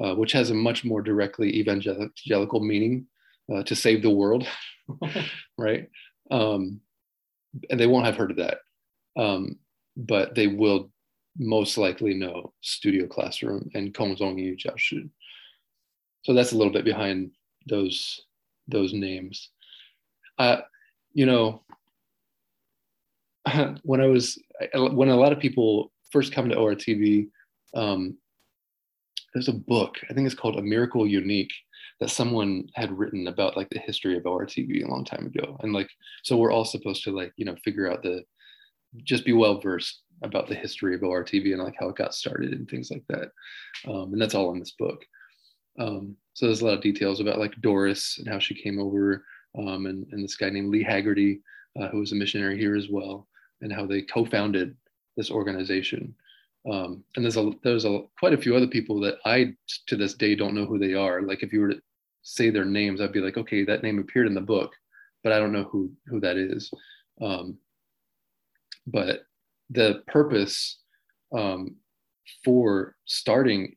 uh, 0.00 0.14
which 0.14 0.32
has 0.32 0.50
a 0.50 0.54
much 0.54 0.84
more 0.84 1.02
directly 1.02 1.56
evangelical 1.56 2.60
meaning 2.60 3.06
uh, 3.52 3.62
to 3.64 3.74
save 3.74 4.02
the 4.02 4.10
world, 4.10 4.46
right? 5.58 5.88
Um, 6.30 6.80
and 7.70 7.78
they 7.78 7.86
won't 7.86 8.06
have 8.06 8.16
heard 8.16 8.30
of 8.30 8.38
that, 8.38 8.58
um, 9.16 9.58
but 9.96 10.34
they 10.34 10.46
will 10.46 10.90
most 11.38 11.78
likely 11.78 12.14
know 12.14 12.52
Studio 12.60 13.06
Classroom 13.06 13.70
and 13.74 13.92
Kongzhong 13.92 14.38
Yu 14.38 14.56
Jiaoshi. 14.56 15.10
So 16.22 16.34
that's 16.34 16.52
a 16.52 16.56
little 16.56 16.72
bit 16.72 16.84
behind 16.84 17.32
those 17.68 18.20
those 18.68 18.92
names. 18.92 19.50
Uh, 20.38 20.58
you 21.12 21.26
know, 21.26 21.62
when 23.82 24.00
I 24.00 24.06
was 24.06 24.38
when 24.74 25.08
a 25.08 25.16
lot 25.16 25.32
of 25.32 25.40
people 25.40 25.92
first 26.10 26.32
come 26.32 26.48
to 26.48 26.56
ORTV, 26.56 27.28
um, 27.74 28.16
there's 29.34 29.48
a 29.48 29.52
book 29.52 29.96
I 30.10 30.14
think 30.14 30.26
it's 30.26 30.34
called 30.34 30.58
A 30.58 30.62
Miracle 30.62 31.06
Unique 31.06 31.52
that 32.00 32.10
someone 32.10 32.68
had 32.74 32.96
written 32.96 33.28
about 33.28 33.56
like 33.56 33.70
the 33.70 33.78
history 33.78 34.16
of 34.16 34.24
ORTV 34.24 34.84
a 34.84 34.88
long 34.88 35.04
time 35.04 35.26
ago, 35.26 35.56
and 35.60 35.72
like 35.72 35.88
so 36.22 36.36
we're 36.36 36.52
all 36.52 36.64
supposed 36.64 37.04
to 37.04 37.10
like 37.10 37.32
you 37.36 37.44
know 37.44 37.56
figure 37.64 37.90
out 37.90 38.02
the 38.02 38.22
just 39.04 39.24
be 39.24 39.32
well 39.32 39.60
versed 39.60 40.02
about 40.22 40.48
the 40.48 40.54
history 40.54 40.94
of 40.94 41.00
ORTV 41.00 41.52
and 41.52 41.62
like 41.62 41.74
how 41.78 41.88
it 41.88 41.96
got 41.96 42.14
started 42.14 42.52
and 42.52 42.68
things 42.68 42.90
like 42.90 43.04
that, 43.08 43.30
um, 43.88 44.12
and 44.12 44.20
that's 44.20 44.34
all 44.34 44.52
in 44.52 44.58
this 44.58 44.74
book. 44.78 45.04
Um, 45.78 46.16
so 46.34 46.46
there's 46.46 46.60
a 46.60 46.66
lot 46.66 46.74
of 46.74 46.82
details 46.82 47.20
about 47.20 47.38
like 47.38 47.60
Doris 47.60 48.18
and 48.18 48.28
how 48.28 48.38
she 48.38 48.54
came 48.54 48.78
over, 48.78 49.24
um, 49.58 49.86
and, 49.86 50.06
and 50.12 50.22
this 50.22 50.36
guy 50.36 50.50
named 50.50 50.70
Lee 50.70 50.82
Haggerty, 50.82 51.40
uh, 51.80 51.88
who 51.88 52.00
was 52.00 52.12
a 52.12 52.16
missionary 52.16 52.58
here 52.58 52.76
as 52.76 52.88
well, 52.90 53.26
and 53.62 53.72
how 53.72 53.86
they 53.86 54.02
co-founded 54.02 54.76
this 55.16 55.30
organization. 55.30 56.14
Um, 56.70 57.02
and 57.16 57.24
there's 57.24 57.36
a 57.36 57.50
there's 57.64 57.84
a 57.84 58.02
quite 58.18 58.34
a 58.34 58.40
few 58.40 58.54
other 58.54 58.68
people 58.68 59.00
that 59.00 59.16
I 59.24 59.54
to 59.86 59.96
this 59.96 60.14
day 60.14 60.34
don't 60.34 60.54
know 60.54 60.66
who 60.66 60.78
they 60.78 60.94
are. 60.94 61.22
Like 61.22 61.42
if 61.42 61.52
you 61.52 61.60
were 61.60 61.70
to 61.70 61.82
say 62.22 62.50
their 62.50 62.64
names, 62.64 63.00
I'd 63.00 63.12
be 63.12 63.20
like, 63.20 63.36
okay, 63.36 63.64
that 63.64 63.82
name 63.82 63.98
appeared 63.98 64.28
in 64.28 64.34
the 64.34 64.40
book, 64.40 64.72
but 65.24 65.32
I 65.32 65.38
don't 65.38 65.52
know 65.52 65.64
who 65.64 65.90
who 66.06 66.20
that 66.20 66.36
is. 66.36 66.70
Um, 67.20 67.58
but 68.86 69.22
the 69.70 70.02
purpose 70.06 70.78
um, 71.36 71.76
for 72.44 72.96
starting 73.06 73.74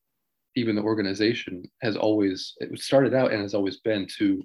even 0.56 0.76
the 0.76 0.82
organization 0.82 1.64
has 1.82 1.98
always 1.98 2.54
it 2.58 2.80
started 2.80 3.14
out 3.14 3.32
and 3.32 3.42
has 3.42 3.54
always 3.54 3.78
been 3.78 4.08
to 4.18 4.44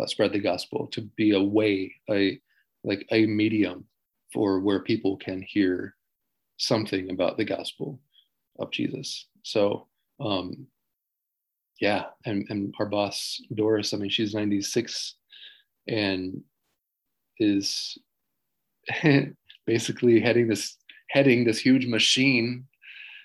uh, 0.00 0.06
spread 0.06 0.32
the 0.32 0.38
gospel 0.38 0.86
to 0.88 1.02
be 1.16 1.32
a 1.32 1.42
way 1.42 1.92
a 2.10 2.40
like 2.84 3.04
a 3.10 3.26
medium 3.26 3.84
for 4.32 4.60
where 4.60 4.80
people 4.80 5.16
can 5.16 5.42
hear 5.42 5.94
something 6.56 7.10
about 7.10 7.36
the 7.36 7.44
gospel 7.44 8.00
of 8.58 8.70
jesus. 8.70 9.26
So 9.42 9.86
um 10.20 10.66
yeah 11.80 12.04
and 12.26 12.46
and 12.50 12.74
our 12.78 12.84
boss 12.84 13.40
doris 13.54 13.94
i 13.94 13.96
mean 13.96 14.10
she's 14.10 14.34
96 14.34 15.14
and 15.88 16.42
is 17.38 17.96
basically 19.66 20.20
heading 20.20 20.46
this 20.48 20.76
heading 21.10 21.44
this 21.44 21.58
huge 21.58 21.86
machine. 21.86 22.66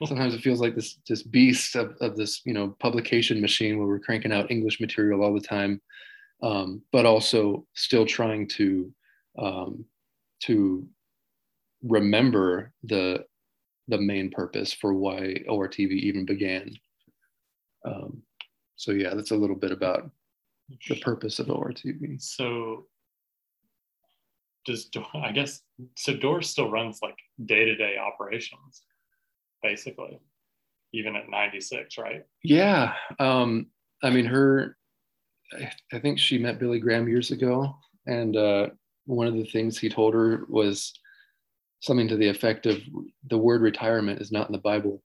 Sometimes 0.05 0.33
it 0.33 0.41
feels 0.41 0.59
like 0.59 0.75
this 0.75 0.99
this 1.07 1.23
beast 1.23 1.75
of, 1.75 1.95
of 2.01 2.17
this 2.17 2.41
you 2.45 2.53
know 2.53 2.75
publication 2.79 3.39
machine 3.39 3.77
where 3.77 3.87
we're 3.87 3.99
cranking 3.99 4.33
out 4.33 4.51
english 4.51 4.81
material 4.81 5.23
all 5.23 5.33
the 5.33 5.39
time 5.39 5.81
um, 6.43 6.81
but 6.91 7.05
also 7.05 7.65
still 7.73 8.05
trying 8.05 8.47
to 8.47 8.91
um, 9.39 9.85
to 10.45 10.87
remember 11.83 12.73
the 12.83 13.25
the 13.87 13.97
main 13.99 14.31
purpose 14.31 14.73
for 14.73 14.93
why 14.95 15.35
ORTV 15.47 15.91
even 15.91 16.25
began. 16.25 16.73
Um, 17.85 18.23
so 18.75 18.91
yeah, 18.91 19.13
that's 19.13 19.31
a 19.31 19.35
little 19.35 19.55
bit 19.55 19.71
about 19.71 20.09
the 20.89 20.99
purpose 21.01 21.37
of 21.37 21.47
ORTV. 21.47 22.21
So 22.21 22.87
does 24.65 24.89
I 25.13 25.31
guess 25.31 25.61
so 25.95 26.15
Doris 26.15 26.49
still 26.49 26.69
runs 26.71 26.99
like 27.01 27.17
day-to-day 27.45 27.97
operations 27.97 28.83
basically 29.61 30.19
even 30.93 31.15
at 31.15 31.29
96 31.29 31.97
right 31.97 32.23
yeah 32.43 32.93
um 33.19 33.67
i 34.03 34.09
mean 34.09 34.25
her 34.25 34.77
i 35.91 35.99
think 35.99 36.19
she 36.19 36.37
met 36.37 36.59
billy 36.59 36.79
graham 36.79 37.07
years 37.07 37.31
ago 37.31 37.75
and 38.05 38.37
uh 38.37 38.67
one 39.05 39.27
of 39.27 39.35
the 39.35 39.45
things 39.45 39.77
he 39.77 39.89
told 39.89 40.13
her 40.13 40.45
was 40.49 40.93
something 41.81 42.07
to 42.07 42.17
the 42.17 42.27
effect 42.27 42.65
of 42.65 42.79
the 43.29 43.37
word 43.37 43.61
retirement 43.61 44.21
is 44.21 44.31
not 44.31 44.47
in 44.47 44.53
the 44.53 44.59
bible 44.59 45.01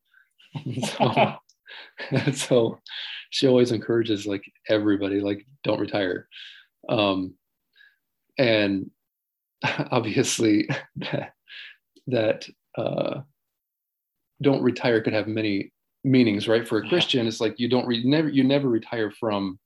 so, 0.99 1.35
so 2.35 2.78
she 3.30 3.47
always 3.47 3.73
encourages 3.73 4.26
like 4.26 4.42
everybody 4.69 5.21
like 5.21 5.47
don't 5.64 5.80
retire 5.80 6.28
um 6.88 7.35
and 8.38 8.90
obviously 9.90 10.69
that 10.97 11.33
that 12.07 12.49
uh 12.76 13.21
don't 14.42 14.62
retire 14.62 15.00
could 15.00 15.12
have 15.12 15.26
many 15.26 15.73
meanings, 16.04 16.49
right? 16.49 16.66
For 16.66 16.78
a 16.78 16.88
Christian, 16.88 17.26
it's 17.26 17.40
like 17.40 17.59
you 17.59 17.69
don't 17.69 17.87
re- 17.87 18.04
never 18.04 18.28
you 18.28 18.45
never 18.45 18.69
retire 18.69 19.11
from 19.11 19.59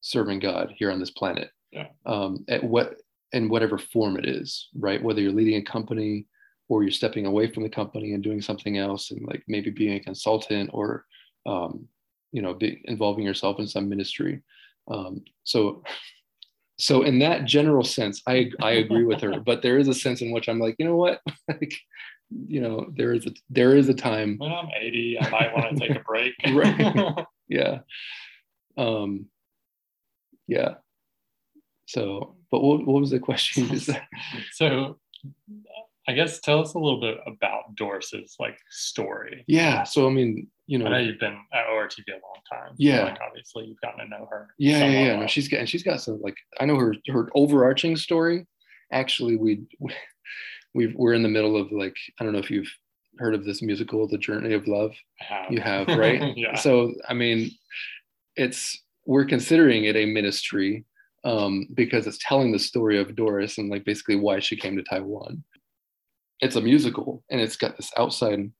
serving 0.00 0.40
God 0.40 0.74
here 0.76 0.90
on 0.90 1.00
this 1.00 1.10
planet. 1.10 1.50
Yeah. 1.70 1.86
Um, 2.04 2.44
at 2.48 2.62
what 2.62 2.96
in 3.32 3.48
whatever 3.48 3.78
form 3.78 4.16
it 4.16 4.26
is, 4.26 4.68
right? 4.78 5.02
Whether 5.02 5.20
you're 5.20 5.32
leading 5.32 5.56
a 5.56 5.62
company 5.62 6.26
or 6.68 6.82
you're 6.82 6.92
stepping 6.92 7.26
away 7.26 7.50
from 7.52 7.62
the 7.62 7.68
company 7.68 8.12
and 8.12 8.22
doing 8.22 8.40
something 8.40 8.78
else, 8.78 9.10
and 9.10 9.26
like 9.26 9.42
maybe 9.48 9.70
being 9.70 9.94
a 9.94 10.00
consultant 10.00 10.70
or 10.72 11.04
um, 11.46 11.88
you 12.30 12.40
know, 12.40 12.54
be, 12.54 12.80
involving 12.84 13.24
yourself 13.24 13.58
in 13.58 13.66
some 13.66 13.88
ministry. 13.88 14.42
Um, 14.88 15.22
so, 15.44 15.82
so 16.78 17.02
in 17.02 17.18
that 17.18 17.44
general 17.44 17.84
sense, 17.84 18.22
I 18.26 18.50
I 18.60 18.72
agree 18.72 19.04
with 19.04 19.20
her. 19.20 19.40
But 19.40 19.62
there 19.62 19.78
is 19.78 19.88
a 19.88 19.94
sense 19.94 20.22
in 20.22 20.32
which 20.32 20.48
I'm 20.48 20.58
like, 20.58 20.76
you 20.78 20.86
know 20.86 20.96
what, 20.96 21.20
like 21.48 21.74
you 22.46 22.60
know 22.60 22.86
there 22.96 23.12
is 23.12 23.26
a 23.26 23.30
there 23.50 23.76
is 23.76 23.88
a 23.88 23.94
time 23.94 24.36
when 24.38 24.52
i'm 24.52 24.68
80 24.74 25.20
i 25.20 25.30
might 25.30 25.54
want 25.54 25.76
to 25.76 25.86
take 25.86 25.96
a 25.96 26.00
break 26.00 26.34
right 26.52 27.26
yeah 27.48 27.80
um 28.76 29.26
yeah 30.46 30.74
so 31.86 32.36
but 32.52 32.62
what, 32.62 32.86
what 32.86 33.00
was 33.00 33.10
the 33.10 33.18
question 33.18 33.80
so 34.52 34.98
i 36.06 36.12
guess 36.12 36.38
tell 36.40 36.60
us 36.60 36.74
a 36.74 36.78
little 36.78 37.00
bit 37.00 37.18
about 37.26 37.74
doris's 37.74 38.36
like 38.38 38.56
story 38.70 39.44
yeah 39.48 39.82
so 39.82 40.06
i 40.06 40.10
mean 40.10 40.46
you 40.68 40.78
know 40.78 40.86
i 40.86 40.90
know 40.90 40.98
you've 40.98 41.18
been 41.18 41.36
at 41.52 41.66
ortv 41.66 41.98
a 42.08 42.12
long 42.12 42.40
time 42.48 42.74
yeah 42.76 42.98
so 42.98 43.04
like 43.04 43.18
obviously 43.26 43.64
you've 43.64 43.80
gotten 43.80 43.98
to 43.98 44.08
know 44.08 44.28
her 44.30 44.48
yeah 44.58 44.86
yeah, 44.86 45.04
yeah. 45.06 45.16
No, 45.16 45.26
she's 45.26 45.48
got 45.48 45.58
and 45.58 45.68
she's 45.68 45.82
got 45.82 46.00
some 46.00 46.20
like 46.22 46.36
i 46.60 46.64
know 46.64 46.76
her 46.76 46.94
her 47.08 47.28
overarching 47.34 47.96
story 47.96 48.46
actually 48.92 49.36
we 49.36 49.62
we 50.74 50.88
we're 50.96 51.14
in 51.14 51.22
the 51.22 51.28
middle 51.28 51.56
of 51.56 51.70
like 51.72 51.96
I 52.18 52.24
don't 52.24 52.32
know 52.32 52.38
if 52.38 52.50
you've 52.50 52.72
heard 53.18 53.34
of 53.34 53.44
this 53.44 53.62
musical, 53.62 54.08
The 54.08 54.18
Journey 54.18 54.54
of 54.54 54.66
Love. 54.66 54.92
Have. 55.18 55.50
You 55.50 55.60
have, 55.60 55.88
right? 55.88 56.32
yeah. 56.36 56.54
So 56.56 56.94
I 57.08 57.14
mean, 57.14 57.50
it's 58.36 58.82
we're 59.06 59.24
considering 59.24 59.84
it 59.84 59.96
a 59.96 60.06
ministry 60.06 60.84
um, 61.24 61.68
because 61.74 62.06
it's 62.06 62.18
telling 62.20 62.52
the 62.52 62.58
story 62.58 62.98
of 62.98 63.14
Doris 63.14 63.58
and 63.58 63.70
like 63.70 63.84
basically 63.84 64.16
why 64.16 64.40
she 64.40 64.56
came 64.56 64.76
to 64.76 64.82
Taiwan. 64.82 65.42
It's 66.40 66.56
a 66.56 66.60
musical 66.60 67.22
and 67.30 67.40
it's 67.40 67.56
got 67.56 67.76
this 67.76 67.90
outside 67.96 68.50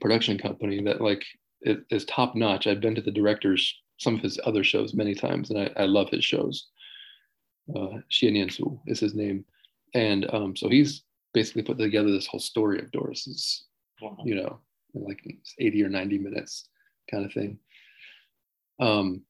production 0.00 0.38
company 0.38 0.82
that 0.82 1.00
like 1.00 1.24
it 1.60 1.84
is 1.90 2.04
top 2.04 2.34
notch. 2.34 2.66
I've 2.66 2.80
been 2.80 2.94
to 2.96 3.02
the 3.02 3.10
director's 3.10 3.80
some 3.98 4.16
of 4.16 4.20
his 4.20 4.40
other 4.44 4.64
shows 4.64 4.94
many 4.94 5.14
times 5.14 5.50
and 5.50 5.60
I, 5.60 5.82
I 5.82 5.84
love 5.84 6.08
his 6.10 6.24
shows. 6.24 6.68
Uh, 7.74 7.98
Xian 8.10 8.52
Su 8.52 8.80
is 8.86 8.98
his 8.98 9.14
name 9.14 9.44
and 9.94 10.32
um, 10.34 10.56
so 10.56 10.68
he's 10.68 11.04
basically 11.34 11.62
put 11.62 11.78
together 11.78 12.10
this 12.10 12.26
whole 12.26 12.40
story 12.40 12.78
of 12.78 12.90
Doris's, 12.90 13.64
wow. 14.00 14.16
you 14.24 14.34
know, 14.34 14.58
like 14.94 15.22
80 15.58 15.84
or 15.84 15.88
90 15.88 16.18
minutes 16.18 16.68
kind 17.10 17.24
of 17.24 17.32
thing. 17.32 17.58
Um, 18.80 19.22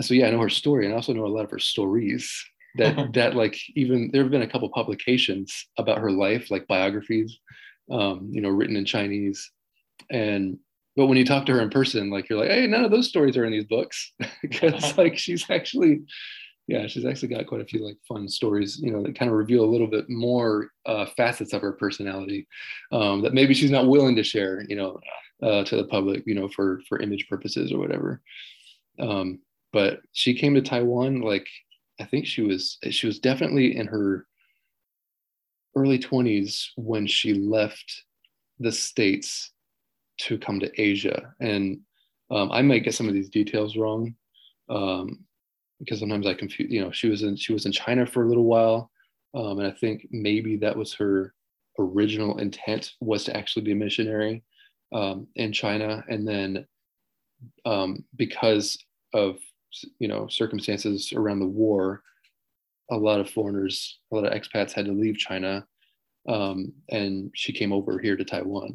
so 0.00 0.14
yeah, 0.14 0.26
I 0.26 0.30
know 0.30 0.40
her 0.40 0.48
story, 0.48 0.84
and 0.84 0.94
I 0.94 0.96
also 0.96 1.12
know 1.12 1.26
a 1.26 1.28
lot 1.28 1.44
of 1.44 1.50
her 1.50 1.58
stories. 1.58 2.32
That 2.76 3.12
that 3.14 3.34
like 3.34 3.58
even 3.74 4.10
there 4.12 4.22
have 4.22 4.30
been 4.30 4.42
a 4.42 4.50
couple 4.50 4.68
publications 4.70 5.66
about 5.78 5.98
her 5.98 6.10
life, 6.10 6.50
like 6.50 6.66
biographies, 6.66 7.38
um, 7.90 8.28
you 8.30 8.40
know, 8.40 8.48
written 8.48 8.76
in 8.76 8.84
Chinese, 8.84 9.50
and 10.10 10.58
but 10.96 11.06
when 11.06 11.18
you 11.18 11.24
talk 11.24 11.46
to 11.46 11.52
her 11.52 11.60
in 11.60 11.70
person, 11.70 12.10
like 12.10 12.28
you're 12.28 12.38
like, 12.38 12.50
hey, 12.50 12.66
none 12.66 12.84
of 12.84 12.90
those 12.90 13.08
stories 13.08 13.36
are 13.36 13.44
in 13.44 13.52
these 13.52 13.64
books 13.64 14.12
because 14.42 14.96
like 14.98 15.18
she's 15.18 15.48
actually 15.50 16.02
yeah, 16.70 16.86
she's 16.86 17.04
actually 17.04 17.28
got 17.28 17.48
quite 17.48 17.60
a 17.60 17.64
few 17.64 17.84
like 17.84 17.96
fun 18.06 18.28
stories, 18.28 18.78
you 18.80 18.92
know, 18.92 19.02
that 19.02 19.18
kind 19.18 19.28
of 19.28 19.36
reveal 19.36 19.64
a 19.64 19.72
little 19.72 19.88
bit 19.88 20.08
more 20.08 20.68
uh, 20.86 21.04
facets 21.16 21.52
of 21.52 21.62
her 21.62 21.72
personality 21.72 22.46
um, 22.92 23.22
that 23.22 23.34
maybe 23.34 23.54
she's 23.54 23.72
not 23.72 23.88
willing 23.88 24.14
to 24.14 24.22
share, 24.22 24.64
you 24.68 24.76
know, 24.76 25.00
uh, 25.42 25.64
to 25.64 25.76
the 25.76 25.86
public, 25.86 26.22
you 26.26 26.34
know, 26.36 26.48
for 26.48 26.80
for 26.88 27.00
image 27.00 27.26
purposes 27.28 27.72
or 27.72 27.78
whatever. 27.78 28.22
Um, 29.00 29.40
but 29.72 30.00
she 30.12 30.34
came 30.34 30.54
to 30.54 30.62
Taiwan 30.62 31.20
like 31.20 31.46
I 32.00 32.04
think 32.04 32.26
she 32.26 32.42
was 32.42 32.78
she 32.90 33.06
was 33.06 33.18
definitely 33.18 33.76
in 33.76 33.86
her 33.86 34.26
early 35.76 35.98
20s 35.98 36.68
when 36.76 37.06
she 37.06 37.34
left 37.34 38.04
the 38.58 38.72
states 38.72 39.52
to 40.18 40.38
come 40.38 40.60
to 40.60 40.80
Asia. 40.80 41.34
And 41.40 41.80
um, 42.30 42.50
I 42.52 42.62
might 42.62 42.84
get 42.84 42.94
some 42.94 43.08
of 43.08 43.14
these 43.14 43.30
details 43.30 43.76
wrong 43.76 44.14
um, 44.68 45.24
because 45.78 46.00
sometimes 46.00 46.26
I 46.26 46.34
confuse. 46.34 46.70
You 46.70 46.82
know, 46.82 46.92
she 46.92 47.08
was 47.08 47.22
in 47.22 47.36
she 47.36 47.52
was 47.52 47.66
in 47.66 47.72
China 47.72 48.06
for 48.06 48.22
a 48.22 48.28
little 48.28 48.44
while, 48.44 48.90
um, 49.34 49.58
and 49.58 49.66
I 49.66 49.72
think 49.72 50.06
maybe 50.10 50.56
that 50.58 50.76
was 50.76 50.94
her 50.94 51.34
original 51.78 52.38
intent 52.38 52.92
was 53.00 53.24
to 53.24 53.36
actually 53.36 53.62
be 53.62 53.72
a 53.72 53.76
missionary 53.76 54.44
um, 54.92 55.26
in 55.34 55.52
China, 55.52 56.04
and 56.08 56.28
then 56.28 56.66
um, 57.64 58.04
because 58.16 58.78
of 59.14 59.38
you 59.98 60.08
know 60.08 60.28
circumstances 60.28 61.12
around 61.14 61.40
the 61.40 61.46
war, 61.46 62.02
a 62.90 62.96
lot 62.96 63.20
of 63.20 63.30
foreigners, 63.30 63.98
a 64.12 64.16
lot 64.16 64.26
of 64.26 64.32
expats 64.32 64.72
had 64.72 64.86
to 64.86 64.92
leave 64.92 65.16
China, 65.16 65.66
um, 66.28 66.72
and 66.90 67.30
she 67.34 67.52
came 67.52 67.72
over 67.72 67.98
here 67.98 68.16
to 68.16 68.24
Taiwan, 68.24 68.74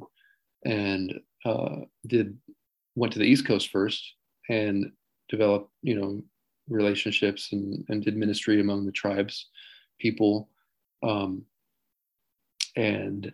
and 0.66 1.20
uh, 1.46 1.78
did 2.08 2.38
went 2.96 3.14
to 3.14 3.20
the 3.20 3.25
East 3.25 3.46
Coast 3.46 3.70
first 3.70 4.14
and 4.50 4.92
developed 5.30 5.72
you 5.82 6.00
know 6.00 6.22
relationships 6.70 7.50
and, 7.52 7.86
and 7.90 8.04
did 8.04 8.18
ministry 8.18 8.60
among 8.60 8.86
the 8.86 8.92
tribes 8.92 9.50
people 10.00 10.50
um, 11.04 11.44
and 12.75 13.32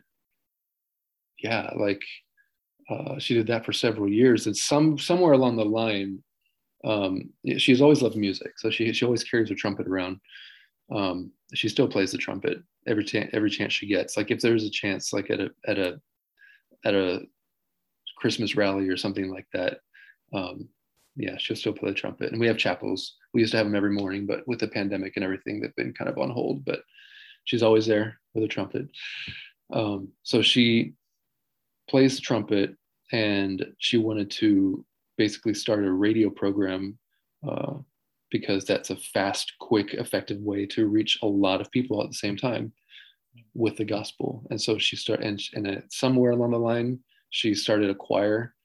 yeah 1.39 1.71
like 1.77 2.01
uh, 2.89 3.17
she 3.19 3.33
did 3.33 3.47
that 3.47 3.65
for 3.65 3.71
several 3.71 4.09
years 4.09 4.47
and 4.47 4.55
some 4.55 4.97
somewhere 4.97 5.33
along 5.33 5.55
the 5.55 5.65
line 5.65 6.21
um, 6.83 7.29
she's 7.57 7.81
always 7.81 8.01
loved 8.01 8.15
music 8.15 8.57
so 8.57 8.69
she, 8.69 8.91
she 8.93 9.05
always 9.05 9.23
carries 9.23 9.49
her 9.49 9.55
trumpet 9.55 9.87
around. 9.87 10.19
Um, 10.93 11.31
she 11.53 11.69
still 11.69 11.87
plays 11.87 12.11
the 12.11 12.17
trumpet 12.17 12.57
every 12.87 13.03
chance 13.03 13.29
every 13.33 13.49
chance 13.49 13.73
she 13.73 13.87
gets. 13.87 14.17
Like 14.17 14.31
if 14.31 14.41
there's 14.41 14.63
a 14.63 14.69
chance 14.69 15.13
like 15.13 15.29
at 15.29 15.39
a 15.39 15.49
at 15.67 15.77
a 15.77 16.01
at 16.83 16.95
a 16.95 17.21
christmas 18.17 18.55
rally 18.55 18.87
or 18.87 18.97
something 18.97 19.31
like 19.31 19.47
that 19.53 19.79
um, 20.33 20.67
yeah 21.15 21.37
she'll 21.37 21.55
still 21.55 21.73
play 21.73 21.89
the 21.89 21.95
trumpet. 21.95 22.31
And 22.31 22.39
we 22.39 22.47
have 22.47 22.57
chapels. 22.57 23.15
We 23.33 23.41
used 23.41 23.51
to 23.51 23.57
have 23.57 23.65
them 23.65 23.75
every 23.75 23.91
morning 23.91 24.25
but 24.25 24.47
with 24.47 24.59
the 24.59 24.67
pandemic 24.67 25.13
and 25.15 25.23
everything 25.23 25.61
they've 25.61 25.75
been 25.75 25.93
kind 25.93 26.09
of 26.09 26.17
on 26.17 26.29
hold 26.29 26.65
but 26.65 26.81
she's 27.43 27.63
always 27.63 27.85
there 27.85 28.19
with 28.33 28.43
a 28.43 28.47
trumpet. 28.47 28.87
Um, 29.71 30.09
so 30.23 30.41
she 30.41 30.93
plays 31.89 32.15
the 32.15 32.21
trumpet 32.21 32.75
and 33.11 33.65
she 33.77 33.97
wanted 33.97 34.31
to 34.31 34.85
basically 35.23 35.53
start 35.53 35.85
a 35.85 35.91
radio 35.91 36.31
program 36.31 36.97
uh, 37.47 37.73
because 38.31 38.65
that's 38.65 38.89
a 38.89 38.95
fast, 39.13 39.53
quick, 39.59 39.93
effective 39.93 40.39
way 40.39 40.65
to 40.65 40.87
reach 40.87 41.19
a 41.21 41.27
lot 41.27 41.61
of 41.61 41.69
people 41.69 42.01
at 42.01 42.09
the 42.09 42.21
same 42.25 42.35
time 42.35 42.73
with 43.53 43.77
the 43.77 43.85
gospel. 43.85 44.29
And 44.49 44.59
so 44.59 44.79
she 44.79 44.95
started, 44.95 45.27
and, 45.27 45.39
and 45.53 45.83
somewhere 45.91 46.31
along 46.31 46.51
the 46.51 46.57
line, 46.57 46.99
she 47.29 47.53
started 47.53 47.91
a 47.91 48.01
choir. 48.07 48.55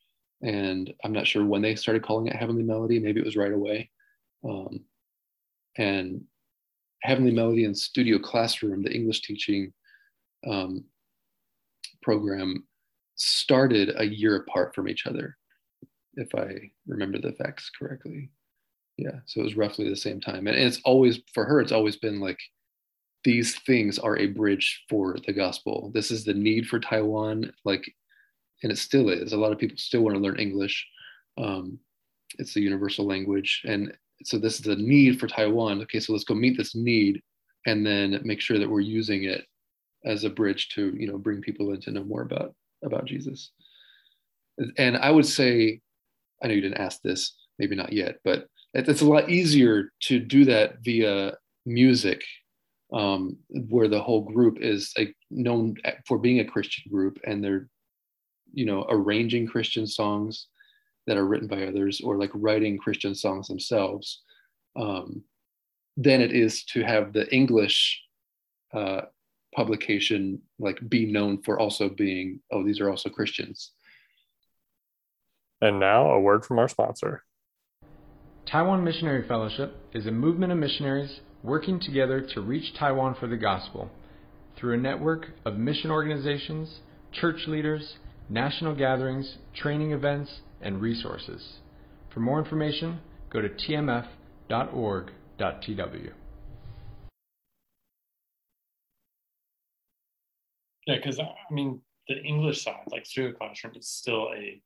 And 0.41 0.95
I'm 1.05 1.13
not 1.13 1.27
sure 1.27 1.45
when 1.45 1.61
they 1.61 1.75
started 1.75 2.03
calling 2.03 2.27
it 2.29 2.37
Heavenly 2.37 2.63
Melody. 2.63 2.99
Maybe 2.99 3.21
it 3.21 3.27
was 3.27 3.37
right 3.37 3.53
away. 3.53 3.91
Um, 4.49 4.85
and 5.77 6.23
Heavenly 7.03 7.33
Melody 7.33 7.67
and 7.67 7.77
Studio 7.77 8.19
Classroom, 8.19 8.83
the 8.83 8.95
English 8.95 9.21
teaching 9.21 9.75
um, 10.47 10.85
program, 12.03 12.67
started 13.17 13.95
a 13.99 14.05
year 14.05 14.37
apart 14.37 14.75
from 14.75 14.89
each 14.89 15.07
other, 15.07 15.37
if 16.17 16.35
I 16.35 16.71
remember 16.87 17.19
the 17.19 17.33
facts 17.33 17.71
correctly. 17.79 18.31
Yeah 18.97 19.21
so 19.27 19.41
it 19.41 19.45
was 19.45 19.57
roughly 19.57 19.89
the 19.89 19.97
same 19.97 20.21
time. 20.21 20.47
And 20.47 20.57
it's 20.57 20.81
always 20.85 21.21
for 21.35 21.45
her 21.45 21.61
it's 21.61 21.73
always 21.73 21.97
been 21.97 22.21
like 22.21 22.39
these 23.25 23.59
things 23.61 23.99
are 23.99 24.17
a 24.19 24.27
bridge 24.27 24.85
for 24.89 25.17
the 25.27 25.33
gospel. 25.33 25.91
This 25.93 26.11
is 26.11 26.25
the 26.25 26.35
need 26.35 26.67
for 26.67 26.81
taiwan 26.81 27.53
like 27.65 27.93
and 28.63 28.73
it 28.73 28.79
still 28.79 29.11
is. 29.11 29.33
A 29.33 29.37
lot 29.37 29.53
of 29.53 29.59
people 29.59 29.77
still 29.77 30.03
want 30.03 30.17
to 30.17 30.23
learn 30.23 30.39
english. 30.39 30.87
Um, 31.39 31.79
it's 32.39 32.55
the 32.55 32.61
universal 32.61 33.07
language. 33.07 33.63
And 33.67 33.93
so 34.25 34.39
this 34.39 34.55
is 34.55 34.63
the 34.63 34.77
need 34.77 35.21
for 35.21 35.27
taiwan. 35.27 35.83
Okay 35.83 36.01
so 36.01 36.13
let's 36.13 36.25
go 36.25 36.35
meet 36.35 36.57
this 36.57 36.75
need 36.75 37.23
and 37.67 37.85
then 37.85 38.21
make 38.25 38.41
sure 38.41 38.59
that 38.59 38.71
we're 38.71 38.81
using 38.81 39.25
it 39.25 39.45
as 40.05 40.25
a 40.25 40.31
bridge 40.31 40.69
to 40.71 40.95
you 40.99 41.07
know 41.09 41.19
bring 41.19 41.41
people 41.41 41.73
in 41.73 41.81
to 41.81 41.91
know 41.91 42.05
more 42.05 42.23
about 42.23 42.55
about 42.83 43.05
jesus. 43.05 43.51
And 44.79 44.97
i 44.97 45.11
would 45.11 45.27
say 45.27 45.81
i 46.43 46.47
know 46.47 46.55
you 46.55 46.61
didn't 46.61 46.81
ask 46.81 47.01
this 47.03 47.37
maybe 47.59 47.77
not 47.77 47.93
yet 47.93 48.17
but 48.25 48.47
it's 48.75 49.01
a 49.01 49.07
lot 49.07 49.31
easier 49.31 49.93
to 50.01 50.19
do 50.19 50.45
that 50.45 50.77
via 50.85 51.33
music 51.65 52.23
um, 52.93 53.37
where 53.49 53.89
the 53.89 54.01
whole 54.01 54.23
group 54.23 54.59
is 54.61 54.95
known 55.31 55.75
for 56.07 56.19
being 56.19 56.41
a 56.41 56.45
christian 56.45 56.91
group 56.91 57.19
and 57.25 57.43
they're 57.43 57.69
you 58.53 58.65
know 58.65 58.87
arranging 58.89 59.47
christian 59.47 59.87
songs 59.87 60.47
that 61.07 61.17
are 61.17 61.27
written 61.27 61.49
by 61.49 61.65
others 61.65 62.01
or 62.03 62.17
like 62.17 62.31
writing 62.35 62.77
christian 62.79 63.15
songs 63.15 63.49
themselves. 63.49 64.23
Um, 64.77 65.23
than 65.97 66.21
it 66.21 66.33
is 66.33 66.65
to 66.65 66.83
have 66.83 67.13
the 67.13 67.27
english 67.35 68.03
uh, 68.75 69.03
publication 69.55 70.41
like 70.59 70.79
be 70.89 71.07
known 71.07 71.41
for 71.43 71.59
also 71.59 71.89
being 71.89 72.41
oh 72.53 72.63
these 72.63 72.81
are 72.81 72.91
also 72.91 73.09
christians 73.09 73.73
and 75.61 75.81
now 75.81 76.11
a 76.11 76.21
word 76.21 76.45
from 76.45 76.59
our 76.59 76.69
sponsor 76.69 77.23
Taiwan 78.47 78.85
Missionary 78.85 79.27
Fellowship 79.27 79.77
is 79.93 80.07
a 80.07 80.13
movement 80.13 80.53
of 80.53 80.59
missionaries 80.59 81.21
working 81.43 81.81
together 81.81 82.21
to 82.35 82.41
reach 82.41 82.75
Taiwan 82.79 83.17
for 83.19 83.27
the 83.27 83.37
gospel 83.37 83.91
through 84.57 84.75
a 84.75 84.77
network 84.77 85.31
of 85.45 85.57
mission 85.57 85.91
organizations, 85.91 86.81
church 87.13 87.49
leaders, 87.49 87.97
national 88.29 88.75
gatherings, 88.75 89.39
training 89.55 89.91
events, 89.91 90.41
and 90.61 90.81
resources. 90.81 91.59
For 92.15 92.21
more 92.21 92.39
information, 92.39 93.01
go 93.31 93.41
to 93.41 93.49
tmf.org.tw. 93.49 94.09
Yeah, 100.87 100.97
because 100.97 101.19
I 101.19 101.53
mean, 101.53 101.81
the 102.09 102.23
English 102.23 102.63
side, 102.63 102.85
like 102.93 103.05
Studio 103.07 103.33
Classroom, 103.37 103.75
is 103.75 103.89
still 103.89 104.29
a 104.37 104.63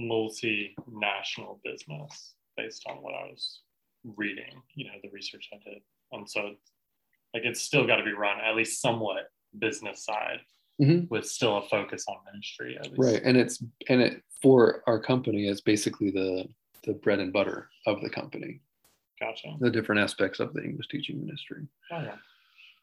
multinational 0.00 1.58
business 1.64 2.34
based 2.56 2.84
on 2.88 2.96
what 2.96 3.14
I 3.14 3.24
was 3.24 3.60
reading, 4.16 4.62
you 4.74 4.86
know, 4.86 4.92
the 5.02 5.10
research 5.10 5.48
I 5.52 5.56
did. 5.68 5.82
And 6.12 6.28
so, 6.28 6.54
like, 7.34 7.44
it's 7.44 7.60
still 7.60 7.86
got 7.86 7.96
to 7.96 8.04
be 8.04 8.12
run 8.12 8.40
at 8.40 8.56
least 8.56 8.80
somewhat 8.80 9.30
business 9.58 10.04
side 10.04 10.40
mm-hmm. 10.80 11.06
with 11.10 11.26
still 11.26 11.58
a 11.58 11.62
focus 11.68 12.04
on 12.08 12.16
ministry. 12.30 12.78
Right. 12.96 13.22
And 13.24 13.36
it's, 13.36 13.62
and 13.88 14.00
it, 14.00 14.22
for 14.42 14.82
our 14.86 14.98
company, 14.98 15.48
is 15.48 15.60
basically 15.60 16.10
the, 16.10 16.46
the 16.84 16.94
bread 16.94 17.20
and 17.20 17.32
butter 17.32 17.68
of 17.86 18.00
the 18.00 18.10
company. 18.10 18.60
Gotcha. 19.20 19.54
The 19.60 19.70
different 19.70 20.00
aspects 20.00 20.40
of 20.40 20.54
the 20.54 20.62
English 20.62 20.88
teaching 20.88 21.24
ministry. 21.24 21.66
Oh, 21.92 22.00
yeah. 22.00 22.16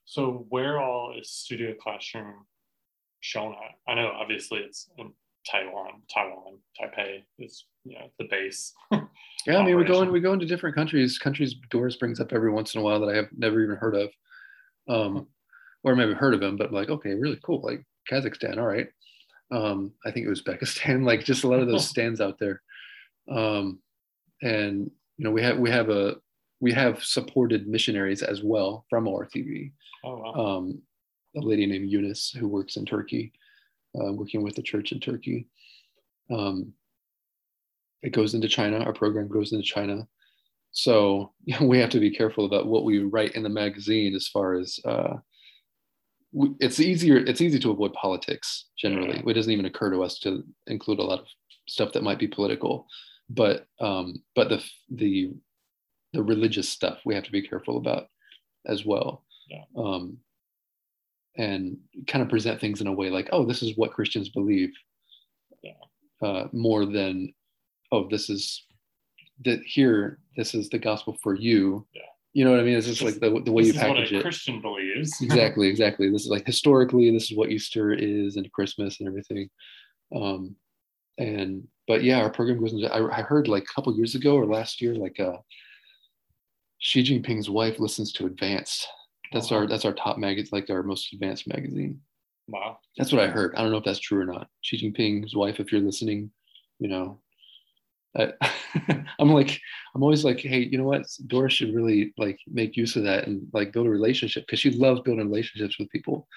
So, 0.05 0.45
where 0.49 0.79
all 0.79 1.13
is 1.19 1.31
Studio 1.31 1.73
Classroom 1.73 2.45
shown 3.19 3.53
at? 3.53 3.91
I 3.91 3.95
know 3.95 4.07
obviously 4.07 4.59
it's 4.59 4.89
in 4.97 5.11
Taiwan, 5.49 6.01
Taiwan, 6.13 6.57
Taipei 6.79 7.23
is 7.39 7.65
you 7.83 7.97
know 7.97 8.09
the 8.19 8.27
base. 8.29 8.73
yeah, 8.91 9.57
I 9.57 9.63
mean 9.63 9.77
we 9.77 9.83
go 9.83 10.01
in 10.01 10.11
we 10.11 10.19
go 10.19 10.33
into 10.33 10.45
different 10.45 10.75
countries. 10.75 11.17
Countries 11.17 11.55
Doris 11.69 11.95
brings 11.95 12.19
up 12.19 12.33
every 12.33 12.51
once 12.51 12.75
in 12.75 12.81
a 12.81 12.83
while 12.83 12.99
that 12.99 13.09
I 13.09 13.15
have 13.15 13.29
never 13.37 13.61
even 13.63 13.77
heard 13.77 13.95
of, 13.95 14.09
um, 14.89 15.27
or 15.83 15.95
maybe 15.95 16.13
heard 16.13 16.33
of 16.33 16.39
them, 16.39 16.57
but 16.57 16.73
like 16.73 16.89
okay, 16.89 17.13
really 17.13 17.39
cool, 17.43 17.61
like 17.61 17.83
Kazakhstan, 18.11 18.57
all 18.57 18.67
right. 18.67 18.87
Um, 19.49 19.93
I 20.05 20.11
think 20.11 20.25
it 20.25 20.29
was 20.29 20.41
Uzbekistan, 20.41 21.05
like 21.05 21.23
just 21.23 21.43
a 21.43 21.47
lot 21.47 21.59
of 21.59 21.67
those 21.67 21.87
stands 21.89 22.21
out 22.21 22.37
there. 22.39 22.61
Um, 23.29 23.79
and 24.41 24.91
you 25.17 25.23
know 25.23 25.31
we 25.31 25.41
have 25.41 25.57
we 25.57 25.69
have 25.69 25.89
a 25.89 26.15
we 26.59 26.73
have 26.73 27.03
supported 27.03 27.67
missionaries 27.67 28.23
as 28.23 28.41
well 28.43 28.85
from 28.89 29.05
ORTV. 29.05 29.71
Oh, 30.03 30.17
wow. 30.17 30.57
um, 30.57 30.81
a 31.35 31.39
lady 31.39 31.65
named 31.65 31.89
Eunice 31.89 32.31
who 32.31 32.47
works 32.47 32.77
in 32.77 32.85
Turkey 32.85 33.31
uh, 33.95 34.13
working 34.13 34.43
with 34.43 34.55
the 34.55 34.61
church 34.61 34.91
in 34.91 34.99
Turkey. 34.99 35.47
Um, 36.31 36.73
it 38.03 38.11
goes 38.11 38.33
into 38.33 38.47
China. 38.47 38.79
Our 38.79 38.93
program 38.93 39.27
goes 39.27 39.53
into 39.53 39.65
China. 39.65 40.07
So 40.71 41.33
we 41.61 41.79
have 41.79 41.89
to 41.91 41.99
be 41.99 42.11
careful 42.11 42.45
about 42.45 42.67
what 42.67 42.83
we 42.83 42.99
write 42.99 43.35
in 43.35 43.43
the 43.43 43.49
magazine 43.49 44.15
as 44.15 44.27
far 44.27 44.55
as 44.55 44.79
uh, 44.85 45.15
we, 46.31 46.51
it's 46.59 46.79
easier. 46.79 47.17
It's 47.17 47.41
easy 47.41 47.59
to 47.59 47.71
avoid 47.71 47.93
politics 47.93 48.65
generally. 48.77 49.23
It 49.25 49.33
doesn't 49.33 49.51
even 49.51 49.65
occur 49.65 49.91
to 49.91 50.03
us 50.03 50.19
to 50.19 50.43
include 50.67 50.99
a 50.99 51.03
lot 51.03 51.19
of 51.19 51.27
stuff 51.67 51.93
that 51.93 52.03
might 52.03 52.19
be 52.19 52.27
political, 52.27 52.87
but 53.29 53.65
um, 53.79 54.21
but 54.35 54.49
the 54.49 54.63
the 54.91 55.31
the 56.13 56.23
religious 56.23 56.69
stuff 56.69 56.99
we 57.05 57.15
have 57.15 57.23
to 57.23 57.31
be 57.31 57.47
careful 57.47 57.77
about 57.77 58.07
as 58.65 58.85
well. 58.85 59.23
Yeah. 59.49 59.63
Um, 59.77 60.17
and 61.37 61.77
kind 62.07 62.21
of 62.23 62.29
present 62.29 62.59
things 62.59 62.81
in 62.81 62.87
a 62.87 62.91
way 62.93 63.09
like, 63.09 63.29
oh, 63.31 63.45
this 63.45 63.61
is 63.61 63.77
what 63.77 63.91
Christians 63.93 64.29
believe. 64.29 64.71
Yeah. 65.63 66.27
uh, 66.27 66.47
more 66.53 66.85
than 66.85 67.33
oh 67.91 68.07
this 68.09 68.29
is 68.29 68.65
that 69.45 69.59
here 69.63 70.19
this 70.35 70.53
is 70.53 70.69
the 70.69 70.77
gospel 70.79 71.15
for 71.21 71.35
you 71.35 71.85
Yeah. 71.93 72.01
you 72.33 72.43
know 72.45 72.51
what 72.51 72.59
i 72.59 72.63
mean 72.63 72.75
it's 72.77 72.87
just 72.87 73.01
like 73.01 73.15
the, 73.15 73.29
the 73.45 73.51
way 73.51 73.63
this 73.63 73.75
you 73.75 73.79
is 73.81 73.87
what 73.87 73.95
package 73.97 74.11
a 74.13 74.17
it 74.19 74.21
Christian 74.23 74.61
believes. 74.61 75.21
exactly 75.21 75.67
exactly 75.67 76.09
this 76.11 76.23
is 76.23 76.29
like 76.29 76.45
historically 76.45 77.11
this 77.11 77.29
is 77.31 77.37
what 77.37 77.51
easter 77.51 77.91
is 77.93 78.35
and 78.35 78.51
christmas 78.51 78.99
and 78.99 79.07
everything 79.07 79.49
um 80.15 80.55
and 81.17 81.67
but 81.87 82.03
yeah 82.03 82.19
our 82.19 82.29
program 82.31 82.59
goes 82.59 82.73
into 82.73 82.91
i, 82.93 83.19
I 83.19 83.21
heard 83.21 83.47
like 83.47 83.63
a 83.63 83.73
couple 83.73 83.95
years 83.95 84.15
ago 84.15 84.35
or 84.35 84.45
last 84.45 84.81
year 84.81 84.95
like 84.95 85.19
uh 85.19 85.37
xi 86.79 87.03
jinping's 87.03 87.49
wife 87.49 87.79
listens 87.79 88.11
to 88.13 88.25
advanced 88.25 88.87
that's 89.31 89.51
Wow. 89.51 89.57
our 89.59 89.67
that's 89.67 89.85
our 89.85 89.93
top 89.93 90.17
magazine 90.17 90.49
like 90.51 90.69
our 90.69 90.83
most 90.83 91.11
advanced 91.13 91.47
magazine. 91.47 91.99
Wow. 92.49 92.79
that's 92.97 93.11
what 93.11 93.21
i 93.21 93.27
heard. 93.27 93.53
I 93.55 93.61
don't 93.61 93.71
know 93.71 93.77
if 93.77 93.83
that's 93.83 93.99
true 93.99 94.21
or 94.21 94.25
not. 94.25 94.47
Xi 94.61 94.77
jinping's 94.77 95.35
wife 95.35 95.59
if 95.59 95.71
you're 95.71 95.81
listening 95.81 96.31
you 96.79 96.87
know. 96.89 97.19
I, 98.17 98.33
i'm 99.19 99.29
like 99.31 99.59
i'm 99.93 100.01
always 100.01 100.23
like 100.23 100.39
hey 100.39 100.59
you 100.59 100.77
know 100.77 100.85
what? 100.85 101.05
Doris 101.27 101.53
should 101.53 101.75
really 101.75 102.13
like 102.17 102.39
make 102.47 102.77
use 102.77 102.95
of 102.95 103.03
that 103.03 103.27
and 103.27 103.47
like 103.53 103.73
build 103.73 103.85
a 103.87 103.89
relationship 103.89 104.45
because 104.45 104.59
she 104.59 104.71
loves 104.71 105.01
building 105.01 105.27
relationships 105.27 105.77
with 105.77 105.89
people. 105.89 106.27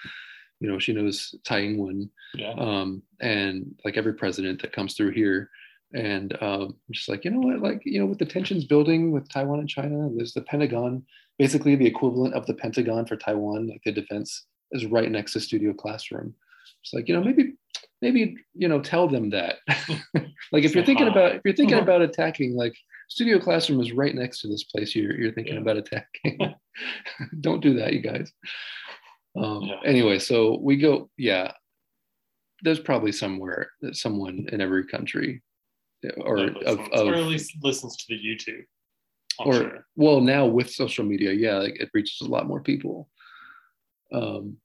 You 0.59 0.69
know 0.69 0.77
she 0.79 0.93
knows 0.93 1.33
Tsai 1.43 1.61
Ing-wen, 1.61 2.09
Yeah. 2.35 2.53
um, 2.57 3.01
and 3.19 3.73
like 3.85 3.97
every 3.97 4.13
president 4.13 4.61
that 4.61 4.73
comes 4.73 4.93
through 4.95 5.11
here 5.11 5.49
and 5.93 6.37
um, 6.41 6.75
just 6.91 7.09
like 7.09 7.25
you 7.25 7.31
know 7.31 7.39
what 7.39 7.59
like 7.61 7.81
you 7.85 7.99
know 7.99 8.05
with 8.05 8.19
the 8.19 8.25
tensions 8.25 8.63
building 8.65 9.11
with 9.11 9.27
taiwan 9.29 9.59
and 9.59 9.69
china 9.69 10.09
there's 10.15 10.33
the 10.33 10.41
pentagon 10.43 11.03
basically 11.37 11.75
the 11.75 11.85
equivalent 11.85 12.33
of 12.33 12.45
the 12.45 12.53
pentagon 12.53 13.05
for 13.05 13.15
taiwan 13.17 13.67
like 13.67 13.81
the 13.85 13.91
defense 13.91 14.45
is 14.71 14.85
right 14.85 15.11
next 15.11 15.33
to 15.33 15.39
studio 15.39 15.73
classroom 15.73 16.33
it's 16.81 16.93
like 16.93 17.07
you 17.07 17.13
know 17.15 17.23
maybe 17.23 17.53
maybe 18.01 18.35
you 18.53 18.67
know 18.67 18.79
tell 18.79 19.07
them 19.07 19.29
that 19.29 19.57
like 20.51 20.63
if 20.63 20.73
you're 20.73 20.85
thinking 20.85 21.07
about 21.13 21.35
if 21.35 21.41
you're 21.43 21.53
thinking 21.55 21.75
Uh-huh. 21.77 21.83
about 21.83 22.01
attacking 22.01 22.55
like 22.55 22.73
studio 23.09 23.37
classroom 23.39 23.81
is 23.81 23.91
right 23.91 24.15
next 24.15 24.39
to 24.41 24.47
this 24.47 24.63
place 24.63 24.95
you're, 24.95 25.19
you're 25.19 25.33
thinking 25.33 25.55
Yeah. 25.55 25.61
about 25.61 25.77
attacking 25.77 26.53
don't 27.41 27.61
do 27.61 27.73
that 27.75 27.93
you 27.93 27.99
guys 28.01 28.31
um 29.37 29.63
Yeah. 29.63 29.79
anyway 29.85 30.19
so 30.19 30.57
we 30.61 30.77
go 30.77 31.09
yeah 31.17 31.51
there's 32.63 32.79
probably 32.79 33.11
somewhere 33.11 33.71
that 33.81 33.95
someone 33.95 34.45
in 34.51 34.61
every 34.61 34.85
country 34.85 35.41
or 36.17 36.37
that 36.37 36.63
of, 36.63 36.79
of 36.79 37.07
or 37.07 37.15
at 37.15 37.25
least 37.25 37.55
listens 37.61 37.97
to 37.97 38.05
the 38.09 38.15
YouTube. 38.15 38.63
I'm 39.39 39.47
or 39.47 39.53
sure. 39.53 39.87
well 39.95 40.21
now 40.21 40.45
with 40.45 40.69
social 40.69 41.05
media 41.05 41.31
yeah 41.31 41.57
like 41.57 41.79
it 41.79 41.89
reaches 41.93 42.21
a 42.21 42.29
lot 42.29 42.47
more 42.47 42.61
people 42.61 43.09
um 44.13 44.57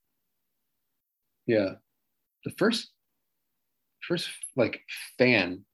yeah 1.46 1.74
the 2.44 2.50
first 2.52 2.90
first 4.06 4.28
like 4.56 4.80
fan 5.18 5.64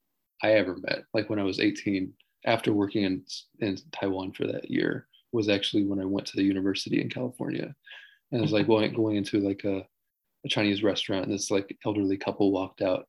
i 0.42 0.52
ever 0.52 0.76
met 0.82 1.04
like 1.14 1.30
when 1.30 1.38
i 1.38 1.42
was 1.42 1.60
18 1.60 2.12
after 2.44 2.72
working 2.72 3.04
in 3.04 3.24
in 3.60 3.78
taiwan 3.92 4.32
for 4.32 4.46
that 4.46 4.70
year 4.70 5.06
was 5.32 5.48
actually 5.48 5.84
when 5.84 6.00
i 6.00 6.04
went 6.04 6.26
to 6.26 6.36
the 6.36 6.44
university 6.44 7.00
in 7.00 7.08
california 7.08 7.74
and 8.30 8.38
it 8.38 8.42
was 8.42 8.52
like 8.52 8.66
going 8.66 8.92
going 8.92 9.16
into 9.16 9.40
like 9.40 9.64
a, 9.64 9.86
a 10.44 10.48
chinese 10.48 10.82
restaurant 10.82 11.24
and 11.24 11.32
this 11.32 11.50
like 11.50 11.76
elderly 11.86 12.16
couple 12.16 12.52
walked 12.52 12.82
out 12.82 13.06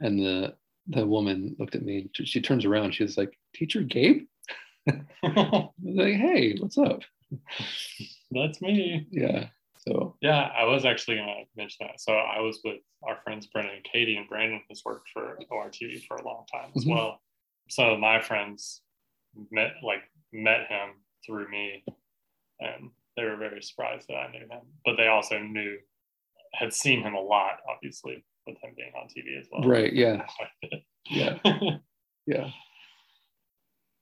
and 0.00 0.18
the 0.18 0.54
the 0.88 1.06
woman 1.06 1.56
looked 1.58 1.74
at 1.74 1.82
me 1.82 2.08
she- 2.12 2.40
turns 2.42 2.64
around 2.64 2.92
she 2.92 3.02
was 3.02 3.16
like 3.16 3.38
teacher 3.54 3.82
gabe 3.82 4.24
like, 5.22 6.14
hey, 6.14 6.56
what's 6.58 6.76
up? 6.76 7.00
That's 8.30 8.60
me. 8.60 9.06
Yeah. 9.10 9.48
So 9.78 10.16
Yeah, 10.20 10.50
I 10.56 10.64
was 10.64 10.84
actually 10.84 11.16
going 11.16 11.28
to 11.28 11.44
mention 11.56 11.86
that. 11.86 12.00
So 12.00 12.12
I 12.12 12.40
was 12.40 12.60
with 12.64 12.80
our 13.02 13.16
friends 13.24 13.46
Brendan 13.46 13.76
and 13.76 13.84
Katie, 13.84 14.16
and 14.16 14.28
Brandon 14.28 14.60
has 14.68 14.82
worked 14.84 15.08
for 15.12 15.38
ORTV 15.50 16.04
for 16.06 16.16
a 16.16 16.24
long 16.24 16.44
time 16.52 16.70
as 16.76 16.84
Mhm. 16.84 16.90
well. 16.94 17.20
Some 17.70 17.88
of 17.90 17.98
my 17.98 18.20
friends 18.20 18.82
met 19.50 19.72
like 19.82 20.02
met 20.32 20.66
him 20.68 21.02
through 21.24 21.50
me, 21.50 21.82
and 22.60 22.90
they 23.16 23.24
were 23.24 23.36
very 23.36 23.62
surprised 23.62 24.08
that 24.08 24.16
I 24.16 24.30
knew 24.32 24.46
him. 24.46 24.62
But 24.84 24.96
they 24.96 25.06
also 25.08 25.38
knew 25.38 25.78
had 26.52 26.72
seen 26.74 27.00
him 27.02 27.14
a 27.14 27.20
lot, 27.20 27.58
obviously, 27.68 28.22
with 28.46 28.56
him 28.62 28.72
being 28.76 28.92
on 29.00 29.08
TV 29.08 29.38
as 29.40 29.46
well. 29.50 29.62
right, 29.68 29.92
yeah, 29.92 30.24
yeah, 31.10 31.38
yeah. 32.26 32.50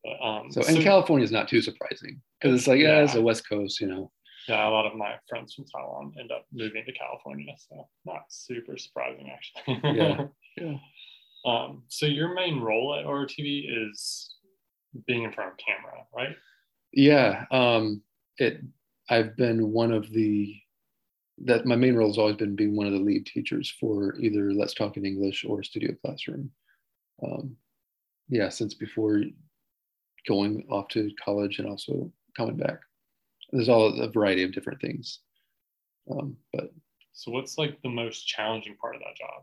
but, 0.05 0.25
um, 0.27 0.51
So 0.53 0.63
and 0.67 0.83
California 0.83 1.25
is 1.25 1.33
not 1.33 1.49
too 1.49 1.63
surprising 1.63 2.21
because 2.41 2.57
it's 2.59 2.67
like 2.69 2.81
yeah, 2.81 3.01
it's 3.03 3.13
Yeah. 3.13 3.19
the 3.21 3.23
West 3.23 3.49
Coast, 3.49 3.81
you 3.81 3.87
know. 3.89 4.11
yeah, 4.49 4.69
a 4.69 4.71
lot 4.71 4.87
of 4.87 4.97
my 4.97 5.15
friends 5.29 5.55
from 5.55 5.65
Taiwan 5.67 6.15
end 6.19 6.33
up 6.33 6.47
moving 6.53 6.85
to 6.85 6.93
California, 6.93 7.53
so 7.57 7.89
not 8.05 8.23
super 8.29 8.77
surprising 8.77 9.31
actually. 9.31 9.81
Yeah, 9.97 10.27
yeah. 10.57 10.77
Um, 11.45 11.83
so 11.89 12.07
your 12.07 12.35
main 12.35 12.61
role 12.61 12.95
at 12.95 13.05
ORTV 13.05 13.65
is 13.89 14.37
being 15.09 15.25
in 15.25 15.33
front 15.33 15.51
of 15.51 15.57
camera, 15.59 16.05
right? 16.15 16.37
Yeah. 16.93 17.47
Um, 17.51 18.01
it. 18.39 18.61
I've 19.11 19.37
been 19.37 19.73
one 19.73 19.91
of 19.91 20.09
the 20.13 20.55
that 21.45 21.67
my 21.67 21.77
main 21.77 21.95
role 21.95 22.09
has 22.09 22.19
always 22.19 22.37
been 22.37 22.57
being 22.57 22.77
one 22.77 22.87
of 22.87 22.93
the 22.93 22.99
lead 22.99 23.27
teachers 23.27 23.73
for 23.81 24.17
either 24.21 24.53
Let's 24.53 24.75
Talk 24.75 24.97
in 24.97 25.05
English 25.05 25.45
or 25.45 25.63
Studio 25.63 25.95
Classroom. 26.05 26.51
Um, 27.23 27.57
yeah, 28.29 28.49
since 28.49 28.75
before 28.75 29.23
going 30.27 30.65
off 30.71 30.89
to 30.89 31.11
college 31.23 31.59
and 31.59 31.69
also 31.69 32.11
coming 32.37 32.57
back. 32.57 32.81
There's 33.51 33.69
all 33.69 34.01
a 34.01 34.09
variety 34.09 34.45
of 34.45 34.53
different 34.53 34.81
things. 34.81 35.21
Um, 36.11 36.37
but 36.53 36.73
So 37.13 37.31
what's 37.31 37.59
like 37.59 37.81
the 37.83 37.89
most 37.89 38.27
challenging 38.27 38.77
part 38.77 38.95
of 38.95 39.01
that 39.01 39.17
job? 39.17 39.43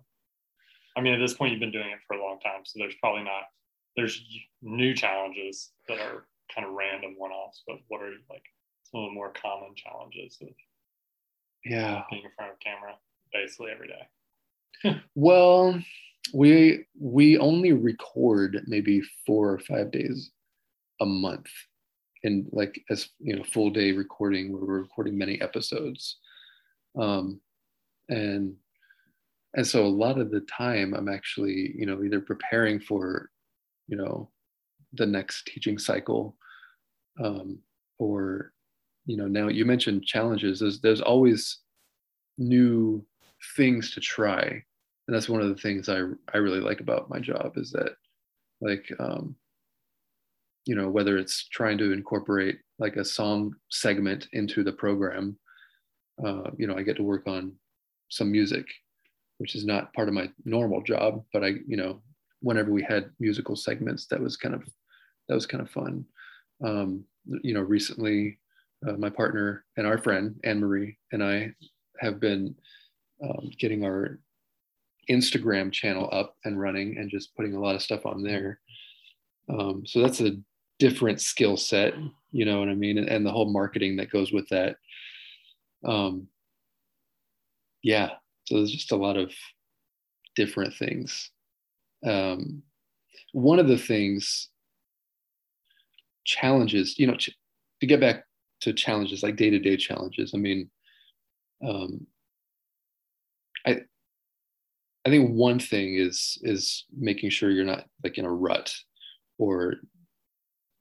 I 0.97 1.01
mean, 1.01 1.13
at 1.13 1.19
this 1.19 1.33
point, 1.33 1.51
you've 1.51 1.59
been 1.59 1.71
doing 1.71 1.91
it 1.91 1.99
for 2.07 2.15
a 2.15 2.21
long 2.21 2.39
time, 2.39 2.61
so 2.63 2.79
there's 2.79 2.95
probably 2.99 3.23
not 3.23 3.43
there's 3.95 4.23
new 4.61 4.93
challenges 4.93 5.71
that 5.87 5.99
are 5.99 6.25
kind 6.53 6.67
of 6.67 6.73
random 6.73 7.15
one-offs. 7.17 7.63
But 7.67 7.77
what 7.87 8.01
are 8.01 8.13
like 8.29 8.43
some 8.83 9.01
of 9.01 9.09
the 9.09 9.13
more 9.13 9.31
common 9.31 9.75
challenges 9.75 10.37
of 10.41 10.49
yeah, 11.65 12.03
being 12.09 12.23
in 12.23 12.31
front 12.35 12.53
of 12.53 12.59
camera 12.59 12.95
basically 13.33 13.71
every 13.71 13.87
day? 13.87 15.01
Well, 15.15 15.79
we 16.33 16.85
we 16.99 17.37
only 17.37 17.73
record 17.73 18.63
maybe 18.67 19.01
four 19.25 19.51
or 19.51 19.59
five 19.59 19.91
days 19.91 20.31
a 21.01 21.05
month, 21.05 21.47
and 22.23 22.47
like 22.51 22.81
as 22.89 23.09
you 23.19 23.35
know, 23.35 23.43
full 23.43 23.69
day 23.69 23.91
recording. 23.91 24.51
where 24.51 24.61
We're 24.61 24.81
recording 24.81 25.17
many 25.17 25.41
episodes, 25.41 26.17
um, 26.97 27.39
and 28.09 28.55
and 29.55 29.67
so 29.67 29.85
a 29.85 29.87
lot 29.87 30.19
of 30.19 30.31
the 30.31 30.41
time 30.41 30.93
I'm 30.93 31.09
actually 31.09 31.73
you 31.75 31.85
know 31.85 32.03
either 32.03 32.21
preparing 32.21 32.79
for 32.79 33.29
you 33.87 33.97
know 33.97 34.29
the 34.93 35.05
next 35.05 35.45
teaching 35.45 35.77
cycle, 35.77 36.35
um, 37.23 37.59
or 37.97 38.53
you 39.05 39.17
know 39.17 39.27
now 39.27 39.47
you 39.47 39.65
mentioned 39.65 40.05
challenges. 40.05 40.59
There's 40.59 40.81
there's 40.81 41.01
always 41.01 41.59
new 42.37 43.05
things 43.55 43.93
to 43.93 43.99
try 43.99 44.63
and 45.09 45.15
that's 45.15 45.27
one 45.27 45.41
of 45.41 45.49
the 45.49 45.59
things 45.59 45.89
I 45.89 46.03
I 46.31 46.37
really 46.37 46.59
like 46.59 46.81
about 46.81 47.09
my 47.09 47.19
job 47.19 47.53
is 47.55 47.71
that 47.71 47.93
like 48.61 48.85
um, 48.99 49.35
you 50.65 50.75
know 50.75 50.87
whether 50.87 51.17
it's 51.17 51.47
trying 51.49 51.79
to 51.79 51.91
incorporate 51.91 52.59
like 52.77 52.95
a 52.95 53.03
song 53.03 53.55
segment 53.71 54.27
into 54.33 54.63
the 54.63 54.71
program, 54.71 55.35
uh, 56.23 56.51
you 56.59 56.67
know 56.67 56.75
I 56.75 56.83
get 56.83 56.95
to 56.97 57.03
work 57.03 57.25
on 57.25 57.53
some 58.09 58.31
music, 58.31 58.67
which 59.39 59.55
is 59.55 59.65
not 59.65 59.91
part 59.95 60.09
of 60.09 60.13
my 60.13 60.29
normal 60.45 60.83
job, 60.83 61.23
but 61.33 61.43
I 61.43 61.53
you 61.67 61.77
know 61.77 62.03
whenever 62.41 62.69
we 62.71 62.83
had 62.83 63.09
musical 63.19 63.55
segments 63.55 64.05
that 64.11 64.21
was 64.21 64.37
kind 64.37 64.53
of 64.53 64.61
that 65.27 65.33
was 65.33 65.47
kind 65.47 65.63
of 65.63 65.71
fun. 65.71 66.05
Um, 66.63 67.03
you 67.41 67.55
know 67.55 67.61
recently 67.61 68.37
uh, 68.87 68.93
my 68.93 69.09
partner 69.09 69.65
and 69.77 69.85
our 69.85 69.97
friend 69.97 70.39
Anne 70.43 70.59
Marie 70.59 70.97
and 71.11 71.23
I 71.23 71.53
have 71.99 72.19
been 72.19 72.55
um, 73.23 73.49
getting 73.59 73.83
our 73.83 74.19
Instagram 75.09 75.71
channel 75.71 76.07
up 76.11 76.35
and 76.45 76.59
running 76.59 76.97
and 76.97 77.09
just 77.09 77.35
putting 77.35 77.55
a 77.55 77.59
lot 77.59 77.75
of 77.75 77.81
stuff 77.81 78.05
on 78.05 78.23
there. 78.23 78.59
Um, 79.49 79.83
so 79.85 80.01
that's 80.01 80.21
a 80.21 80.37
different 80.77 81.19
skill 81.19 81.57
set, 81.57 81.93
you 82.31 82.45
know 82.45 82.59
what 82.59 82.69
I 82.69 82.75
mean? 82.75 82.97
And, 82.97 83.09
and 83.09 83.25
the 83.25 83.31
whole 83.31 83.51
marketing 83.51 83.97
that 83.97 84.11
goes 84.11 84.31
with 84.31 84.47
that. 84.49 84.77
Um, 85.85 86.27
yeah, 87.81 88.11
so 88.45 88.55
there's 88.55 88.71
just 88.71 88.91
a 88.91 88.97
lot 88.97 89.17
of 89.17 89.31
different 90.35 90.73
things. 90.75 91.31
Um, 92.05 92.63
one 93.33 93.59
of 93.59 93.67
the 93.67 93.77
things, 93.77 94.49
challenges, 96.25 96.97
you 96.99 97.07
know, 97.07 97.15
ch- 97.15 97.35
to 97.81 97.87
get 97.87 97.99
back 97.99 98.25
to 98.61 98.73
challenges 98.73 99.23
like 99.23 99.35
day 99.35 99.49
to 99.49 99.59
day 99.59 99.77
challenges, 99.77 100.33
I 100.33 100.37
mean, 100.37 100.69
um, 101.65 102.07
I 103.65 103.81
I 105.05 105.09
think 105.09 105.31
one 105.31 105.59
thing 105.59 105.95
is 105.95 106.37
is 106.41 106.85
making 106.97 107.29
sure 107.29 107.51
you're 107.51 107.65
not 107.65 107.85
like 108.03 108.17
in 108.17 108.25
a 108.25 108.31
rut 108.31 108.73
or 109.37 109.75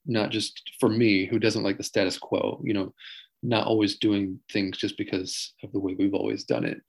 not 0.05 0.31
just 0.31 0.61
for 0.79 0.89
me 0.89 1.25
who 1.25 1.39
doesn't 1.39 1.63
like 1.63 1.77
the 1.77 1.83
status 1.83 2.17
quo, 2.17 2.61
you 2.63 2.73
know, 2.73 2.93
not 3.43 3.67
always 3.67 3.97
doing 3.97 4.39
things 4.51 4.77
just 4.77 4.97
because 4.97 5.53
of 5.63 5.71
the 5.71 5.79
way 5.79 5.95
we've 5.97 6.13
always 6.13 6.43
done 6.43 6.65
it. 6.65 6.81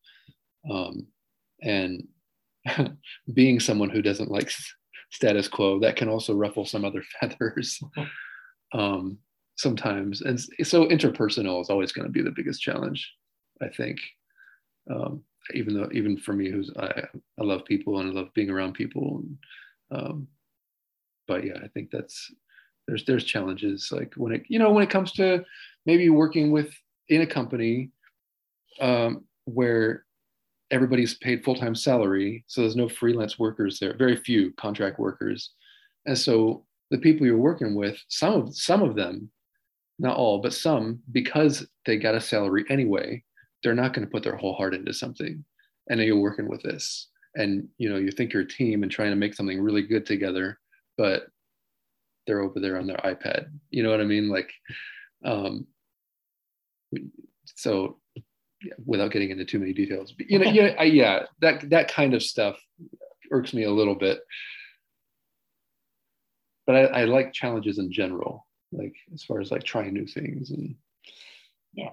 Um, 0.71 1.07
and 1.63 2.09
being 3.35 3.61
someone 3.61 3.91
who 3.91 4.03
doesn't 4.03 4.31
like 4.31 4.51
status 5.11 5.49
quo, 5.49 5.81
that 5.81 5.97
can 5.97 6.09
also 6.09 6.35
ruffle 6.35 6.65
some 6.65 6.85
other 6.85 7.03
feathers 7.21 7.81
um, 8.73 9.19
sometimes. 9.61 10.23
And 10.23 10.41
so 10.63 10.87
interpersonal 10.87 11.61
is 11.61 11.71
always 11.71 11.93
going 11.93 12.07
to 12.07 12.13
be 12.13 12.23
the 12.23 12.33
biggest 12.35 12.63
challenge, 12.63 13.13
I 13.63 13.69
think. 13.69 13.99
Um, 14.91 15.23
even 15.55 15.75
though, 15.75 15.89
even 15.93 16.17
for 16.17 16.33
me, 16.33 16.51
who's 16.51 16.71
I, 16.79 17.05
I 17.39 17.45
love 17.45 17.65
people 17.65 17.99
and 17.99 18.11
I 18.11 18.13
love 18.13 18.35
being 18.35 18.51
around 18.51 18.75
people. 18.75 19.23
And, 19.23 20.01
um, 20.01 20.29
but 21.29 21.45
yeah, 21.45 21.59
I 21.63 21.69
think 21.69 21.91
that's 21.91 22.31
there's 22.91 23.05
there's 23.05 23.25
challenges 23.25 23.91
like 23.93 24.13
when 24.17 24.33
it 24.33 24.43
you 24.49 24.59
know 24.59 24.73
when 24.73 24.83
it 24.83 24.91
comes 24.91 25.13
to 25.13 25.45
maybe 25.87 26.09
working 26.09 26.51
with 26.51 26.75
in 27.09 27.21
a 27.21 27.27
company 27.27 27.91
um, 28.81 29.25
where 29.45 30.05
everybody's 30.71 31.15
paid 31.15 31.45
full-time 31.45 31.75
salary 31.75 32.45
so 32.49 32.61
there's 32.61 32.77
no 32.77 32.89
freelance 32.89 33.39
workers 33.39 33.79
there 33.79 33.97
very 33.97 34.17
few 34.17 34.53
contract 34.55 34.99
workers 34.99 35.51
and 36.07 36.19
so 36.19 36.65
the 36.91 36.99
people 36.99 37.27
you're 37.27 37.37
working 37.37 37.75
with 37.75 37.97
some 38.09 38.35
of 38.35 38.57
some 38.57 38.83
of 38.83 38.97
them 38.97 39.31
not 40.01 40.17
all 40.17 40.41
but 40.41 40.53
some 40.53 41.01
because 41.13 41.67
they 41.87 41.97
got 41.97 42.15
a 42.15 42.21
salary 42.21 42.65
anyway 42.71 43.23
they're 43.63 43.75
not 43.75 43.93
going 43.93 44.07
to 44.07 44.11
put 44.11 44.23
their 44.23 44.37
whole 44.37 44.55
heart 44.55 44.75
into 44.75 44.93
something. 44.93 45.45
And 45.89 46.01
you're 46.01 46.19
working 46.19 46.49
with 46.49 46.63
this. 46.63 47.09
And 47.37 47.69
you 47.79 47.89
know 47.89 47.97
you 47.97 48.11
think 48.11 48.33
you're 48.33 48.43
a 48.43 48.49
team 48.49 48.83
and 48.83 48.91
trying 48.91 49.11
to 49.11 49.17
make 49.17 49.35
something 49.35 49.61
really 49.61 49.83
good 49.83 50.05
together 50.05 50.59
but 50.99 51.29
they're 52.27 52.41
over 52.41 52.59
there 52.59 52.77
on 52.77 52.89
their 52.89 52.97
ipad. 52.97 53.47
You 53.71 53.85
know 53.85 53.91
what 53.91 54.01
i 54.01 54.05
mean? 54.05 54.29
Like 54.29 54.53
um 55.25 55.65
so 57.55 58.01
yeah, 58.65 58.73
without 58.85 59.13
getting 59.13 59.31
into 59.31 59.45
too 59.45 59.61
many 59.61 59.73
details 59.73 60.11
but, 60.11 60.29
you 60.29 60.41
know 60.41 60.51
yeah 60.51 60.75
I, 60.77 60.85
yeah 60.85 61.27
that 61.41 61.71
that 61.71 61.89
kind 61.89 62.15
of 62.15 62.23
stuff 62.23 62.59
irks 63.31 63.55
me 63.55 63.63
a 63.63 63.71
little 63.71 63.95
bit. 63.95 64.19
But 66.67 66.75
I, 66.75 66.81
I 66.81 67.05
like 67.05 67.33
challenges 67.33 67.79
in 67.79 67.93
general 67.93 68.45
like 68.73 68.95
as 69.13 69.23
far 69.23 69.41
as 69.41 69.51
like 69.51 69.65
trying 69.65 69.93
new 69.93 70.07
things 70.07 70.51
and 70.51 70.75
yeah 71.73 71.91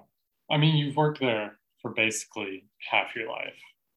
i 0.50 0.56
mean 0.56 0.76
you've 0.76 0.96
worked 0.96 1.20
there 1.20 1.58
for 1.80 1.92
basically 1.92 2.64
half 2.90 3.14
your 3.14 3.28
life 3.28 3.54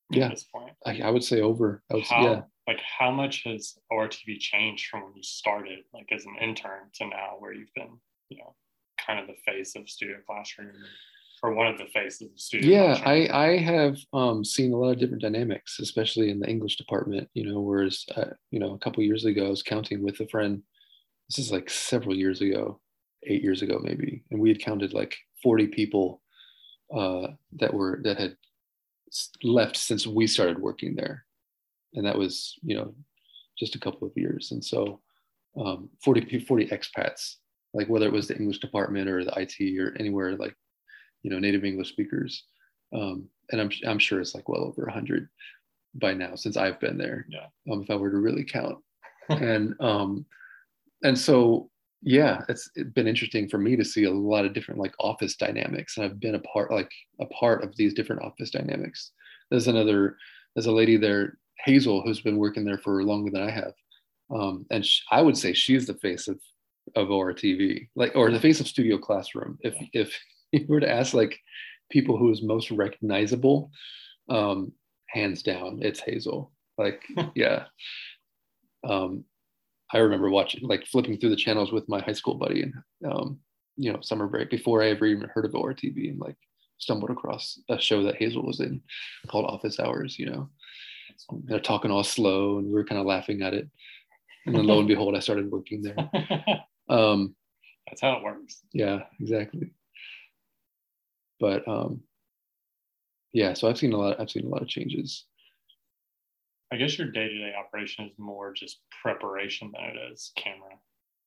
yeah. 0.09 0.25
at 0.25 0.31
this 0.31 0.43
point 0.43 0.73
I, 0.85 1.01
I 1.01 1.09
would 1.09 1.23
say 1.23 1.41
over 1.41 1.83
I 1.89 1.95
would 1.95 2.05
say, 2.05 2.21
yeah 2.21 2.41
like 2.67 2.79
how 2.99 3.11
much 3.11 3.43
has 3.45 3.77
ORTV 3.91 4.39
changed 4.39 4.87
from 4.87 5.03
when 5.03 5.13
you 5.15 5.23
started 5.23 5.79
like 5.93 6.07
as 6.11 6.25
an 6.25 6.35
intern 6.41 6.89
to 6.95 7.07
now 7.07 7.35
where 7.39 7.53
you've 7.53 7.73
been 7.75 7.97
you 8.29 8.37
know 8.37 8.55
kind 9.05 9.19
of 9.19 9.27
the 9.27 9.35
face 9.45 9.75
of 9.75 9.89
studio 9.89 10.17
classroom 10.27 10.71
or 11.43 11.53
one 11.53 11.67
of 11.67 11.77
the 11.77 11.87
faces 11.93 12.21
of 12.21 12.39
studio 12.39 12.69
yeah 12.69 12.95
classroom? 12.95 13.35
i 13.35 13.45
i 13.47 13.57
have 13.57 13.97
um, 14.13 14.45
seen 14.45 14.73
a 14.73 14.77
lot 14.77 14.91
of 14.91 14.99
different 14.99 15.21
dynamics 15.21 15.79
especially 15.79 16.29
in 16.29 16.39
the 16.39 16.47
english 16.47 16.77
department 16.77 17.27
you 17.33 17.45
know 17.45 17.59
whereas 17.59 18.05
uh, 18.15 18.25
you 18.51 18.59
know 18.59 18.73
a 18.73 18.79
couple 18.79 19.03
years 19.03 19.25
ago 19.25 19.47
i 19.47 19.49
was 19.49 19.63
counting 19.63 20.03
with 20.03 20.19
a 20.19 20.27
friend 20.27 20.61
this 21.35 21.45
is 21.45 21.51
like 21.51 21.69
several 21.69 22.15
years 22.15 22.41
ago 22.41 22.79
eight 23.27 23.41
years 23.43 23.61
ago 23.61 23.79
maybe 23.81 24.23
and 24.31 24.39
we 24.39 24.49
had 24.49 24.59
counted 24.59 24.93
like 24.93 25.15
40 25.43 25.67
people 25.67 26.21
uh, 26.95 27.27
that 27.53 27.73
were 27.73 27.99
that 28.03 28.17
had 28.17 28.35
left 29.43 29.77
since 29.77 30.05
we 30.07 30.27
started 30.27 30.59
working 30.59 30.95
there. 30.95 31.25
And 31.93 32.05
that 32.05 32.17
was 32.17 32.55
you 32.63 32.75
know 32.75 32.93
just 33.57 33.75
a 33.75 33.79
couple 33.79 34.07
of 34.07 34.13
years. 34.15 34.51
And 34.51 34.63
so 34.63 35.01
um, 35.59 35.89
40 36.03 36.39
40 36.39 36.67
expats 36.67 37.35
like 37.73 37.87
whether 37.89 38.05
it 38.05 38.13
was 38.13 38.27
the 38.27 38.37
english 38.37 38.59
department 38.59 39.09
or 39.09 39.23
the 39.25 39.31
it 39.37 39.79
or 39.79 39.95
anywhere 39.99 40.37
like 40.37 40.55
you 41.23 41.29
know 41.31 41.39
native 41.39 41.65
english 41.65 41.89
speakers 41.89 42.45
um, 42.93 43.27
and 43.51 43.59
I'm, 43.59 43.69
I'm 43.85 43.99
sure 43.99 44.21
it's 44.21 44.33
like 44.33 44.47
well 44.47 44.63
over 44.63 44.83
100 44.83 45.27
by 45.95 46.13
now 46.13 46.35
since 46.35 46.55
i've 46.55 46.79
been 46.79 46.97
there 46.97 47.25
Yeah. 47.29 47.47
um, 47.69 47.81
if 47.83 47.89
i 47.89 47.95
were 47.95 48.11
to 48.11 48.17
really 48.17 48.45
count. 48.45 48.77
And 49.29 49.75
um, 49.81 50.25
and 51.03 51.17
so 51.17 51.69
yeah 52.01 52.41
it's 52.49 52.69
been 52.93 53.07
interesting 53.07 53.47
for 53.47 53.57
me 53.57 53.75
to 53.75 53.85
see 53.85 54.05
a 54.05 54.11
lot 54.11 54.45
of 54.45 54.53
different 54.53 54.79
like 54.79 54.93
office 54.99 55.35
dynamics 55.35 55.97
and 55.97 56.05
i've 56.05 56.19
been 56.19 56.35
a 56.35 56.39
part 56.39 56.71
like 56.71 56.89
a 57.19 57.25
part 57.27 57.63
of 57.63 57.75
these 57.75 57.93
different 57.93 58.21
office 58.23 58.49
dynamics. 58.49 59.11
There's 59.49 59.67
another 59.67 60.17
there's 60.55 60.65
a 60.65 60.71
lady 60.71 60.97
there 60.97 61.37
hazel 61.65 62.01
who's 62.01 62.21
been 62.21 62.37
working 62.37 62.65
there 62.65 62.79
for 62.79 63.03
longer 63.03 63.29
than 63.31 63.43
i 63.43 63.51
have. 63.51 63.73
Um, 64.33 64.65
and 64.71 64.85
sh- 64.85 65.01
i 65.11 65.21
would 65.21 65.37
say 65.37 65.53
she's 65.53 65.85
the 65.87 65.93
face 65.95 66.27
of 66.27 66.39
of 66.95 67.09
ortv 67.09 67.87
like 67.95 68.13
or 68.15 68.31
the 68.31 68.39
face 68.39 68.59
of 68.59 68.67
studio 68.67 68.97
classroom. 68.97 69.57
If 69.61 69.75
if 69.93 70.17
you 70.51 70.65
were 70.67 70.79
to 70.79 70.89
ask 70.89 71.13
like 71.13 71.37
people 71.91 72.17
who 72.17 72.31
is 72.31 72.41
most 72.41 72.71
recognizable 72.71 73.71
um 74.29 74.71
hands 75.09 75.43
down 75.43 75.79
it's 75.81 75.99
hazel. 75.99 76.51
Like 76.77 77.03
yeah. 77.35 77.65
Um 78.83 79.25
I 79.93 79.97
remember 79.99 80.29
watching, 80.29 80.67
like 80.67 80.85
flipping 80.85 81.17
through 81.17 81.31
the 81.31 81.35
channels 81.35 81.71
with 81.71 81.87
my 81.89 82.01
high 82.01 82.13
school 82.13 82.35
buddy 82.35 82.63
and, 82.63 82.73
um, 83.11 83.39
you 83.77 83.91
know, 83.91 83.99
summer 84.01 84.27
break 84.27 84.49
before 84.49 84.81
I 84.81 84.89
ever 84.89 85.05
even 85.05 85.29
heard 85.33 85.45
of 85.45 85.51
ORTV 85.51 86.09
and 86.09 86.19
like 86.19 86.37
stumbled 86.77 87.09
across 87.11 87.59
a 87.69 87.79
show 87.79 88.03
that 88.03 88.15
Hazel 88.15 88.45
was 88.45 88.59
in 88.59 88.81
called 89.27 89.45
Office 89.45 89.79
Hours, 89.79 90.17
you 90.17 90.27
know. 90.27 90.49
They're 91.45 91.59
talking 91.59 91.91
all 91.91 92.03
slow 92.03 92.57
and 92.57 92.67
we 92.67 92.73
were 92.73 92.85
kind 92.85 92.99
of 92.99 93.05
laughing 93.05 93.41
at 93.41 93.53
it. 93.53 93.69
And 94.45 94.55
then 94.55 94.65
lo 94.65 94.79
and 94.79 94.87
behold, 94.87 95.15
I 95.15 95.19
started 95.19 95.51
working 95.51 95.81
there. 95.81 95.95
Um, 96.89 97.35
that's 97.87 98.01
how 98.01 98.17
it 98.17 98.23
works 98.23 98.63
yeah, 98.73 99.03
exactly. 99.21 99.71
But 101.39 101.67
um, 101.67 102.01
yeah, 103.33 103.53
so 103.53 103.67
I've 103.69 103.77
seen 103.77 103.93
a 103.93 103.97
lot, 103.97 104.19
I've 104.19 104.29
seen 104.29 104.45
a 104.45 104.49
lot 104.49 104.61
of 104.61 104.67
changes. 104.67 105.25
I 106.71 106.77
guess 106.77 106.97
your 106.97 107.11
day 107.11 107.27
to 107.27 107.37
day 107.37 107.53
operation 107.57 108.05
is 108.05 108.11
more 108.17 108.53
just 108.53 108.79
preparation 109.01 109.71
than 109.73 109.95
it 109.95 110.11
is 110.11 110.31
camera, 110.35 110.69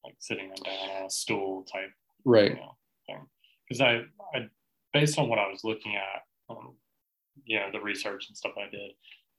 like 0.05 0.15
sitting 0.19 0.49
down 0.49 0.91
on 1.01 1.07
a 1.07 1.11
stool 1.11 1.65
type 1.65 1.91
Right. 2.25 2.51
you 2.51 2.57
know, 2.57 2.77
thing. 3.07 3.27
Because 3.69 3.81
I, 3.81 4.03
I, 4.35 4.49
based 4.93 5.19
on 5.19 5.29
what 5.29 5.39
I 5.39 5.49
was 5.49 5.65
looking 5.65 5.95
at, 5.97 6.23
um, 6.49 6.77
you 7.45 7.59
know, 7.59 7.69
the 7.73 7.81
research 7.81 8.27
and 8.29 8.37
stuff 8.37 8.53
I 8.57 8.71
did, 8.71 8.93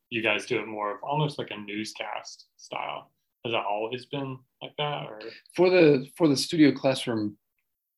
you 0.09 0.21
guys 0.21 0.45
do 0.45 0.59
it 0.59 0.67
more 0.67 0.91
of 0.95 1.03
almost 1.03 1.39
like 1.39 1.51
a 1.51 1.57
newscast 1.57 2.45
style. 2.57 3.11
Has 3.43 3.53
that 3.53 3.63
always 3.65 4.05
been 4.05 4.39
like 4.61 4.71
that, 4.79 5.05
or 5.05 5.21
for 5.55 5.69
the 5.69 6.07
for 6.17 6.27
the 6.27 6.35
studio 6.35 6.71
classroom 6.71 7.37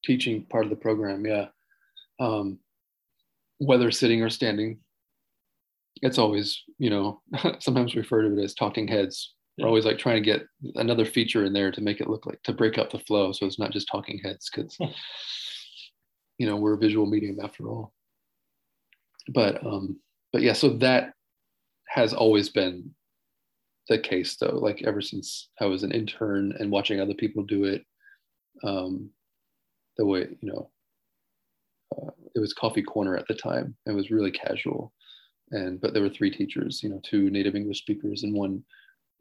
teaching 0.04 0.44
part 0.44 0.66
of 0.66 0.70
the 0.70 0.76
program 0.76 1.26
yeah 1.26 1.48
um, 2.20 2.60
whether 3.60 3.90
sitting 3.90 4.22
or 4.22 4.30
standing 4.30 4.78
it's 6.02 6.18
always 6.18 6.64
you 6.78 6.90
know 6.90 7.22
sometimes 7.60 7.96
we 7.96 8.02
refer 8.02 8.22
to 8.22 8.38
it 8.38 8.44
as 8.44 8.54
talking 8.54 8.88
heads. 8.88 9.34
We're 9.58 9.68
always 9.68 9.86
like 9.86 9.98
trying 9.98 10.22
to 10.24 10.32
get 10.32 10.46
another 10.76 11.04
feature 11.06 11.44
in 11.44 11.54
there 11.54 11.72
to 11.72 11.82
make 11.82 12.00
it 12.00 12.10
look 12.10 12.28
like 12.28 12.42
to 12.44 12.54
break 12.54 12.78
up 12.78 12.92
the 12.92 13.00
flow 13.00 13.32
so 13.32 13.48
it's 13.48 13.58
not 13.58 13.72
just 13.72 13.88
talking 13.92 14.20
heads 14.24 14.52
because 14.54 14.78
you 16.38 16.48
know 16.48 16.56
we're 16.58 16.76
a 16.76 16.80
visual 16.80 17.06
medium 17.06 17.40
after 17.44 17.68
all. 17.68 17.94
But 19.34 19.66
um 19.66 20.00
but 20.32 20.42
yeah 20.42 20.54
so 20.54 20.70
that 20.78 21.14
has 21.90 22.14
always 22.14 22.50
been 22.50 22.92
the 23.90 23.98
case 23.98 24.36
though 24.36 24.60
like 24.62 24.84
ever 24.84 25.00
since 25.00 25.48
i 25.62 25.66
was 25.66 25.82
an 25.82 25.94
intern 25.94 26.54
and 26.60 26.70
watching 26.70 27.00
other 27.00 27.14
people 27.14 27.42
do 27.42 27.64
it 27.64 27.86
um 28.66 29.10
the 29.98 30.06
way 30.06 30.28
you 30.42 30.52
know 30.52 30.70
uh, 31.96 32.12
it 32.36 32.40
was 32.40 32.54
coffee 32.54 32.84
corner 32.84 33.16
at 33.16 33.28
the 33.28 33.34
time. 33.34 33.76
It 33.86 33.92
was 33.92 34.12
really 34.12 34.32
casual 34.32 34.94
and 35.52 35.80
but 35.80 35.94
there 35.94 36.04
were 36.04 36.10
three 36.10 36.32
teachers 36.32 36.82
you 36.84 36.90
know 36.90 37.00
two 37.04 37.30
native 37.30 37.56
english 37.56 37.80
speakers 37.80 38.24
and 38.24 38.34
one 38.34 38.62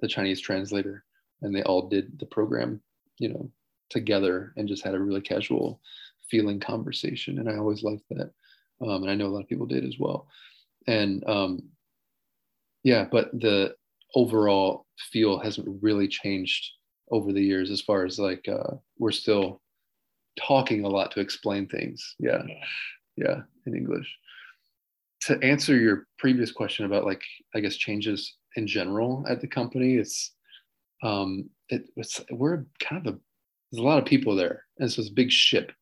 the 0.01 0.09
chinese 0.09 0.41
translator 0.41 1.05
and 1.43 1.55
they 1.55 1.63
all 1.63 1.89
did 1.89 2.19
the 2.19 2.27
program 2.27 2.81
you 3.19 3.29
know 3.29 3.51
together 3.91 4.53
and 4.57 4.69
just 4.69 4.85
had 4.85 4.95
a 4.95 5.01
really 5.01 5.21
casual 5.21 5.81
feeling 6.31 6.61
conversation. 6.61 7.39
And 7.39 7.49
i 7.49 7.57
always 7.57 7.83
liked 7.83 8.05
that 8.11 8.31
um, 8.81 9.03
and 9.03 9.11
i 9.11 9.15
know 9.15 9.27
a 9.27 9.29
lot 9.29 9.43
of 9.43 9.49
people 9.49 9.67
did 9.67 9.85
as 9.85 9.97
well. 9.99 10.29
And 10.87 11.25
um, 11.29 11.63
yeah 12.83 13.07
but 13.11 13.31
the 13.33 13.75
overall 14.15 14.87
feel 14.99 15.39
hasn't 15.39 15.83
really 15.83 16.09
changed 16.09 16.73
over 17.11 17.33
the 17.33 17.43
years 17.43 17.71
as 17.71 17.81
far 17.81 18.05
as 18.05 18.19
like 18.19 18.47
uh, 18.49 18.75
we're 18.99 19.13
still 19.13 19.61
talking 20.39 20.85
a 20.85 20.89
lot 20.89 21.13
to 21.13 21.21
explain 21.21 21.67
things. 21.67 22.15
Yeah. 22.19 22.43
Yeah. 23.17 23.43
In 23.67 23.75
english 23.75 24.09
to 25.23 25.39
answer 25.43 25.77
your 25.77 26.07
previous 26.19 26.53
question 26.53 26.85
about 26.85 27.05
like 27.05 27.23
i 27.55 27.61
guess 27.61 27.77
changes 27.77 28.37
in 28.57 28.67
general 28.67 29.25
at 29.29 29.41
the 29.41 29.47
company 29.49 29.97
it's 29.97 30.35
um 31.03 31.49
it, 31.69 31.89
it's 31.97 32.21
we're 32.31 32.65
kind 32.81 33.07
of 33.07 33.15
a 33.15 33.19
there's 33.73 33.81
a 33.81 33.87
lot 33.87 33.99
of 33.99 34.05
people 34.05 34.35
there 34.37 34.65
and 34.79 34.91
so 34.91 35.01
it's 35.01 35.11
a 35.11 35.15
big 35.15 35.31
ship 35.31 35.73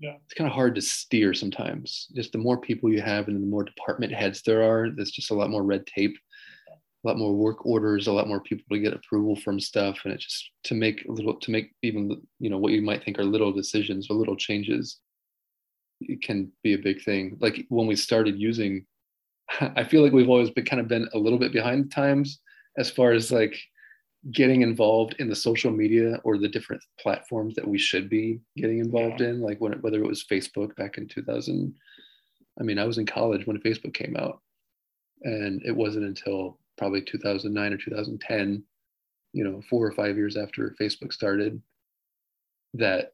Yeah. 0.00 0.16
it's 0.24 0.34
kind 0.34 0.48
of 0.48 0.54
hard 0.54 0.74
to 0.76 0.80
steer 0.82 1.34
sometimes 1.34 2.08
just 2.14 2.32
the 2.32 2.38
more 2.38 2.58
people 2.60 2.90
you 2.92 3.02
have 3.02 3.28
and 3.28 3.42
the 3.42 3.46
more 3.46 3.64
department 3.64 4.12
heads 4.12 4.42
there 4.42 4.62
are 4.62 4.90
there's 4.90 5.10
just 5.10 5.30
a 5.30 5.34
lot 5.34 5.50
more 5.50 5.62
red 5.64 5.86
tape 5.86 6.16
a 7.04 7.08
lot 7.08 7.18
more 7.18 7.34
work 7.34 7.64
orders 7.64 8.06
a 8.08 8.12
lot 8.12 8.26
more 8.28 8.40
people 8.40 8.64
to 8.72 8.80
get 8.82 8.94
approval 8.94 9.36
from 9.36 9.60
stuff 9.60 9.98
and 10.04 10.12
it 10.14 10.20
just 10.20 10.50
to 10.64 10.74
make 10.74 11.04
a 11.06 11.12
little 11.12 11.34
to 11.38 11.50
make 11.50 11.72
even 11.82 12.20
you 12.40 12.50
know 12.50 12.58
what 12.58 12.72
you 12.72 12.82
might 12.82 13.04
think 13.04 13.18
are 13.18 13.24
little 13.24 13.52
decisions 13.52 14.08
or 14.10 14.16
little 14.16 14.36
changes 14.36 14.98
it 16.00 16.22
can 16.22 16.52
be 16.62 16.74
a 16.74 16.78
big 16.78 17.02
thing. 17.02 17.36
Like 17.40 17.66
when 17.68 17.86
we 17.86 17.96
started 17.96 18.38
using 18.38 18.86
i 19.76 19.84
feel 19.84 20.02
like 20.02 20.12
we've 20.12 20.28
always 20.28 20.50
been 20.50 20.64
kind 20.64 20.80
of 20.80 20.88
been 20.88 21.08
a 21.14 21.18
little 21.18 21.38
bit 21.38 21.52
behind 21.52 21.84
the 21.84 21.88
times 21.88 22.40
as 22.78 22.90
far 22.90 23.12
as 23.12 23.30
like 23.30 23.56
getting 24.32 24.62
involved 24.62 25.14
in 25.18 25.28
the 25.28 25.36
social 25.36 25.70
media 25.70 26.18
or 26.24 26.38
the 26.38 26.48
different 26.48 26.82
platforms 26.98 27.54
that 27.54 27.66
we 27.66 27.78
should 27.78 28.08
be 28.08 28.40
getting 28.56 28.80
involved 28.80 29.20
in, 29.20 29.40
like 29.40 29.60
when, 29.60 29.72
whether 29.80 30.02
it 30.02 30.06
was 30.06 30.24
Facebook 30.24 30.74
back 30.76 30.98
in 30.98 31.06
2000. 31.06 31.74
I 32.58 32.62
mean, 32.62 32.78
I 32.78 32.84
was 32.84 32.98
in 32.98 33.06
college 33.06 33.46
when 33.46 33.60
Facebook 33.60 33.94
came 33.94 34.16
out, 34.16 34.40
and 35.22 35.62
it 35.64 35.76
wasn't 35.76 36.06
until 36.06 36.58
probably 36.76 37.02
2009 37.02 37.72
or 37.72 37.76
2010, 37.76 38.64
you 39.32 39.44
know, 39.44 39.62
four 39.70 39.86
or 39.86 39.92
five 39.92 40.16
years 40.16 40.36
after 40.36 40.74
Facebook 40.80 41.12
started, 41.12 41.60
that 42.74 43.12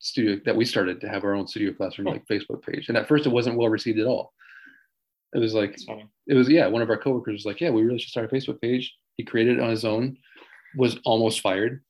studio 0.00 0.40
that 0.44 0.56
we 0.56 0.64
started 0.64 1.00
to 1.00 1.08
have 1.08 1.24
our 1.24 1.34
own 1.34 1.46
studio 1.46 1.72
classroom 1.72 2.08
hmm. 2.08 2.14
like 2.14 2.26
Facebook 2.26 2.62
page. 2.62 2.88
And 2.88 2.96
at 2.96 3.06
first, 3.06 3.26
it 3.26 3.32
wasn't 3.32 3.56
well 3.56 3.68
received 3.68 3.98
at 3.98 4.06
all. 4.06 4.32
It 5.34 5.38
was 5.38 5.54
like 5.54 5.78
it 6.26 6.34
was 6.34 6.48
yeah. 6.48 6.66
One 6.66 6.82
of 6.82 6.90
our 6.90 6.98
coworkers 6.98 7.34
was 7.34 7.46
like, 7.46 7.60
"Yeah, 7.60 7.70
we 7.70 7.82
really 7.82 8.00
should 8.00 8.10
start 8.10 8.30
a 8.30 8.34
Facebook 8.34 8.60
page." 8.60 8.92
He 9.16 9.24
created 9.24 9.58
it 9.58 9.62
on 9.62 9.70
his 9.70 9.84
own, 9.84 10.16
was 10.76 10.98
almost 11.04 11.40
fired 11.40 11.82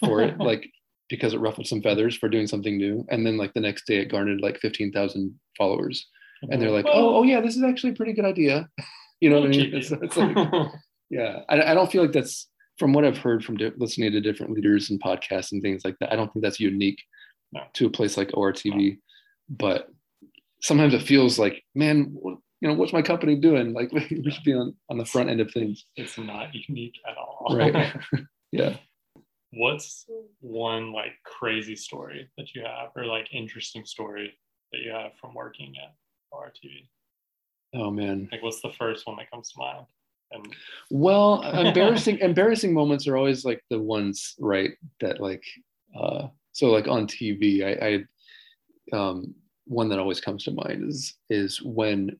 for 0.00 0.22
it, 0.22 0.38
like 0.40 0.70
because 1.10 1.34
it 1.34 1.40
ruffled 1.40 1.66
some 1.66 1.82
feathers 1.82 2.16
for 2.16 2.30
doing 2.30 2.46
something 2.46 2.78
new. 2.78 3.04
And 3.10 3.26
then 3.26 3.36
like 3.36 3.52
the 3.52 3.60
next 3.60 3.86
day, 3.86 3.98
it 3.98 4.06
garnered 4.06 4.40
like 4.40 4.60
fifteen 4.60 4.92
thousand 4.92 5.38
followers, 5.58 6.06
and 6.50 6.60
they're 6.60 6.70
like, 6.70 6.86
"Oh, 6.88 7.16
oh 7.16 7.22
yeah, 7.22 7.42
this 7.42 7.56
is 7.56 7.62
actually 7.62 7.90
a 7.90 7.96
pretty 7.96 8.14
good 8.14 8.24
idea." 8.24 8.66
you 9.20 9.28
know 9.28 9.40
what 9.40 9.46
I 9.46 9.50
mean? 9.50 9.74
It's, 9.74 9.90
it's 9.90 10.16
like, 10.16 10.36
yeah, 11.10 11.40
I, 11.50 11.72
I 11.72 11.74
don't 11.74 11.90
feel 11.90 12.02
like 12.02 12.12
that's 12.12 12.48
from 12.78 12.92
what 12.92 13.04
I've 13.04 13.18
heard 13.18 13.44
from 13.44 13.56
di- 13.56 13.72
listening 13.76 14.12
to 14.12 14.20
different 14.20 14.52
leaders 14.52 14.90
and 14.90 15.02
podcasts 15.02 15.52
and 15.52 15.62
things 15.62 15.84
like 15.84 15.96
that. 16.00 16.12
I 16.12 16.16
don't 16.16 16.32
think 16.32 16.42
that's 16.42 16.60
unique. 16.60 17.02
To 17.74 17.86
a 17.86 17.90
place 17.90 18.16
like 18.16 18.28
ORTV, 18.28 18.98
but 19.48 19.88
sometimes 20.60 20.94
it 20.94 21.02
feels 21.02 21.38
like, 21.38 21.62
man, 21.74 22.10
what, 22.12 22.38
you 22.60 22.68
know, 22.68 22.74
what's 22.74 22.92
my 22.92 23.02
company 23.02 23.36
doing? 23.36 23.72
Like 23.72 23.92
we 23.92 24.30
should 24.30 24.44
be 24.44 24.52
on, 24.54 24.74
on 24.90 24.98
the 24.98 25.04
front 25.04 25.30
end 25.30 25.40
of 25.40 25.50
things. 25.50 25.84
it's 25.96 26.18
not 26.18 26.48
unique 26.54 26.96
at 27.08 27.16
all. 27.16 27.54
Right. 27.56 27.94
Yeah. 28.52 28.76
What's 29.50 30.06
one 30.40 30.92
like 30.92 31.12
crazy 31.24 31.76
story 31.76 32.30
that 32.38 32.54
you 32.54 32.62
have, 32.62 32.90
or 32.94 33.04
like 33.04 33.28
interesting 33.32 33.84
story 33.84 34.32
that 34.72 34.80
you 34.80 34.90
have 34.92 35.12
from 35.20 35.34
working 35.34 35.74
at 35.82 35.94
ORTV? 36.32 36.88
Oh 37.74 37.90
man. 37.90 38.28
Like, 38.30 38.42
what's 38.42 38.62
the 38.62 38.72
first 38.72 39.06
one 39.06 39.16
that 39.16 39.30
comes 39.30 39.50
to 39.50 39.58
mind? 39.58 39.86
And 40.30 40.56
Well, 40.90 41.42
embarrassing 41.66 42.18
embarrassing 42.18 42.72
moments 42.72 43.06
are 43.06 43.16
always 43.16 43.44
like 43.44 43.62
the 43.68 43.80
ones, 43.80 44.34
right? 44.38 44.70
That 45.00 45.20
like 45.20 45.42
uh 45.98 46.28
so 46.56 46.70
like 46.70 46.88
on 46.88 47.06
TV, 47.06 47.62
I, 47.62 48.04
I 48.92 48.96
um 48.96 49.34
one 49.66 49.90
that 49.90 49.98
always 49.98 50.22
comes 50.22 50.44
to 50.44 50.52
mind 50.52 50.88
is 50.88 51.14
is 51.28 51.60
when 51.62 52.18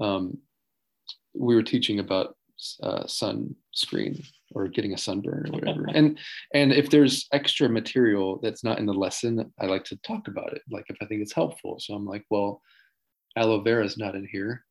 um 0.00 0.36
we 1.34 1.54
were 1.54 1.62
teaching 1.62 2.00
about 2.00 2.36
uh, 2.82 3.04
sunscreen 3.04 4.26
or 4.52 4.66
getting 4.66 4.94
a 4.94 4.98
sunburn 4.98 5.46
or 5.48 5.52
whatever. 5.52 5.86
and 5.94 6.18
and 6.52 6.72
if 6.72 6.90
there's 6.90 7.28
extra 7.32 7.68
material 7.68 8.40
that's 8.42 8.64
not 8.64 8.80
in 8.80 8.86
the 8.86 8.94
lesson, 8.94 9.52
I 9.60 9.66
like 9.66 9.84
to 9.84 9.96
talk 9.98 10.26
about 10.26 10.52
it. 10.52 10.62
Like 10.68 10.86
if 10.88 10.96
I 11.00 11.06
think 11.06 11.22
it's 11.22 11.34
helpful. 11.34 11.78
So 11.78 11.94
I'm 11.94 12.06
like, 12.06 12.24
well, 12.28 12.60
aloe 13.36 13.60
vera 13.60 13.84
is 13.84 13.98
not 13.98 14.16
in 14.16 14.26
here 14.26 14.64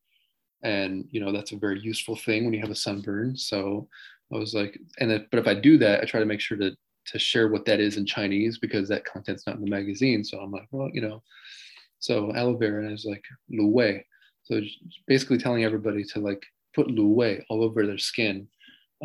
and 0.62 1.06
you 1.10 1.20
know 1.20 1.32
that's 1.32 1.52
a 1.52 1.56
very 1.56 1.80
useful 1.80 2.16
thing 2.16 2.44
when 2.44 2.52
you 2.52 2.60
have 2.60 2.70
a 2.70 2.74
sunburn 2.74 3.36
so 3.36 3.88
i 4.34 4.36
was 4.36 4.52
like 4.54 4.78
and 4.98 5.10
then, 5.10 5.26
but 5.30 5.38
if 5.38 5.46
i 5.46 5.54
do 5.54 5.78
that 5.78 6.00
i 6.00 6.04
try 6.04 6.18
to 6.20 6.26
make 6.26 6.40
sure 6.40 6.58
to 6.58 6.74
to 7.12 7.18
share 7.18 7.48
what 7.48 7.64
that 7.64 7.80
is 7.80 7.96
in 7.96 8.06
chinese 8.06 8.58
because 8.58 8.88
that 8.88 9.04
content's 9.04 9.46
not 9.46 9.56
in 9.56 9.62
the 9.62 9.70
magazine. 9.70 10.24
So 10.24 10.38
i'm 10.38 10.52
like 10.52 10.68
well 10.70 10.90
you 10.92 11.00
know. 11.00 11.22
So 11.98 12.32
aloe 12.34 12.56
vera 12.56 12.90
is 12.92 13.04
like 13.04 13.24
lu 13.50 13.68
wei. 13.68 14.04
So 14.44 14.60
basically 15.06 15.38
telling 15.38 15.64
everybody 15.64 16.04
to 16.04 16.20
like 16.20 16.42
put 16.74 16.88
lu 16.88 17.08
wei 17.08 17.44
all 17.48 17.62
over 17.62 17.86
their 17.86 17.98
skin. 17.98 18.48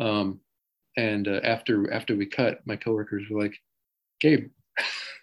Um 0.00 0.40
and 0.96 1.26
uh, 1.26 1.40
after 1.42 1.92
after 1.92 2.16
we 2.16 2.26
cut 2.26 2.60
my 2.66 2.76
coworkers 2.76 3.24
were 3.30 3.40
like 3.40 3.56
gabe 4.20 4.50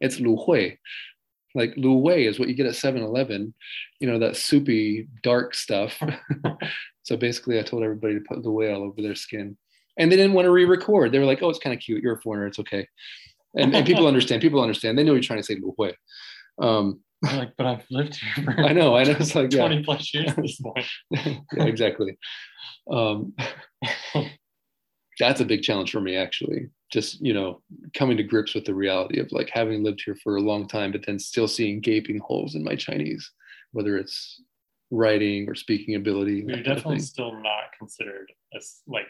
it's 0.00 0.18
lu 0.18 0.36
hui 0.36 0.78
like 1.54 1.74
lu 1.76 1.98
wei 1.98 2.26
is 2.26 2.38
what 2.38 2.48
you 2.48 2.54
get 2.54 2.66
at 2.66 2.72
7-eleven 2.72 3.52
you 4.00 4.08
know 4.08 4.18
that 4.18 4.36
soupy 4.36 5.08
dark 5.22 5.54
stuff. 5.54 6.00
So 7.02 7.16
basically 7.16 7.58
i 7.58 7.62
told 7.62 7.82
everybody 7.82 8.14
to 8.14 8.20
put 8.20 8.42
the 8.42 8.52
whey 8.52 8.72
all 8.72 8.84
over 8.84 9.02
their 9.02 9.16
skin 9.16 9.56
and 9.98 10.10
they 10.10 10.16
didn't 10.16 10.32
want 10.32 10.46
to 10.46 10.50
re-record. 10.50 11.12
They 11.12 11.18
were 11.18 11.26
like 11.26 11.42
oh 11.42 11.50
it's 11.50 11.58
kind 11.58 11.74
of 11.74 11.80
cute. 11.80 12.02
You're 12.02 12.16
a 12.16 12.20
foreigner. 12.20 12.46
It's 12.46 12.58
okay. 12.58 12.86
And, 13.56 13.74
and 13.74 13.86
people 13.86 14.06
understand. 14.08 14.42
People 14.42 14.62
understand. 14.62 14.98
They 14.98 15.04
know 15.04 15.12
you're 15.12 15.22
trying 15.22 15.40
to 15.40 15.44
say 15.44 15.56
lu 15.56 15.74
hui 15.76 15.92
um, 16.60 17.00
I'm 17.24 17.36
like, 17.36 17.52
but 17.56 17.66
I've 17.66 17.84
lived 17.90 18.16
here 18.16 18.44
for 18.44 18.60
i 18.60 18.72
know. 18.72 18.96
I 18.96 19.04
know. 19.04 19.16
It's 19.18 19.34
like 19.34 19.52
yeah, 19.52 19.66
20 19.66 19.84
plus 19.84 20.14
years 20.14 20.30
at 20.30 20.36
this 20.36 20.60
point. 20.60 20.86
yeah 21.10 21.64
exactly. 21.64 22.16
Um, 22.90 23.34
that's 25.18 25.40
a 25.40 25.44
big 25.44 25.62
challenge 25.62 25.90
for 25.90 26.00
me 26.00 26.16
actually. 26.16 26.70
Just 26.90 27.20
you 27.20 27.34
know 27.34 27.62
coming 27.94 28.16
to 28.16 28.22
grips 28.22 28.54
with 28.54 28.64
the 28.64 28.74
reality 28.74 29.20
of 29.20 29.30
like 29.32 29.50
having 29.52 29.84
lived 29.84 30.02
here 30.04 30.16
for 30.22 30.36
a 30.36 30.40
long 30.40 30.66
time 30.66 30.90
but 30.92 31.04
then 31.06 31.18
still 31.18 31.46
seeing 31.46 31.80
gaping 31.80 32.18
holes 32.18 32.56
in 32.56 32.64
my 32.64 32.74
chinese 32.74 33.30
whether 33.70 33.96
it's 33.96 34.42
writing 34.90 35.48
or 35.48 35.54
speaking 35.54 35.94
ability 35.94 36.44
You're 36.46 36.56
that 36.56 36.64
kind 36.64 36.66
of 36.66 36.76
definitely 36.76 36.98
still 36.98 37.32
not 37.32 37.70
considered 37.78 38.32
as 38.56 38.80
like 38.88 39.06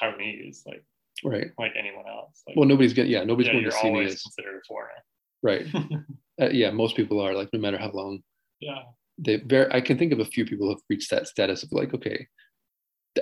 Taiwanese, 0.00 0.66
like 0.66 0.84
right 1.24 1.48
like 1.58 1.72
anyone 1.78 2.06
else. 2.06 2.42
Like, 2.46 2.56
well 2.56 2.68
nobody's 2.68 2.92
getting 2.92 3.12
yeah 3.12 3.24
nobody's 3.24 3.48
yeah, 3.48 3.52
going 3.54 3.64
to 3.64 3.72
see 3.72 3.90
me 3.90 4.04
as 4.04 4.22
considered 4.22 4.56
a 4.56 4.60
foreigner. 4.66 5.02
right 5.42 5.66
uh, 6.40 6.50
yeah 6.50 6.70
most 6.70 6.96
people 6.96 7.20
are 7.20 7.34
like 7.34 7.48
no 7.52 7.60
matter 7.60 7.78
how 7.78 7.90
long 7.90 8.20
yeah, 8.60 8.82
they 9.18 9.36
very 9.36 9.72
i 9.72 9.80
can 9.80 9.98
think 9.98 10.12
of 10.12 10.20
a 10.20 10.24
few 10.24 10.44
people 10.44 10.66
who 10.66 10.72
have 10.72 10.82
reached 10.88 11.10
that 11.10 11.26
status 11.26 11.62
of 11.62 11.72
like 11.72 11.94
okay 11.94 12.26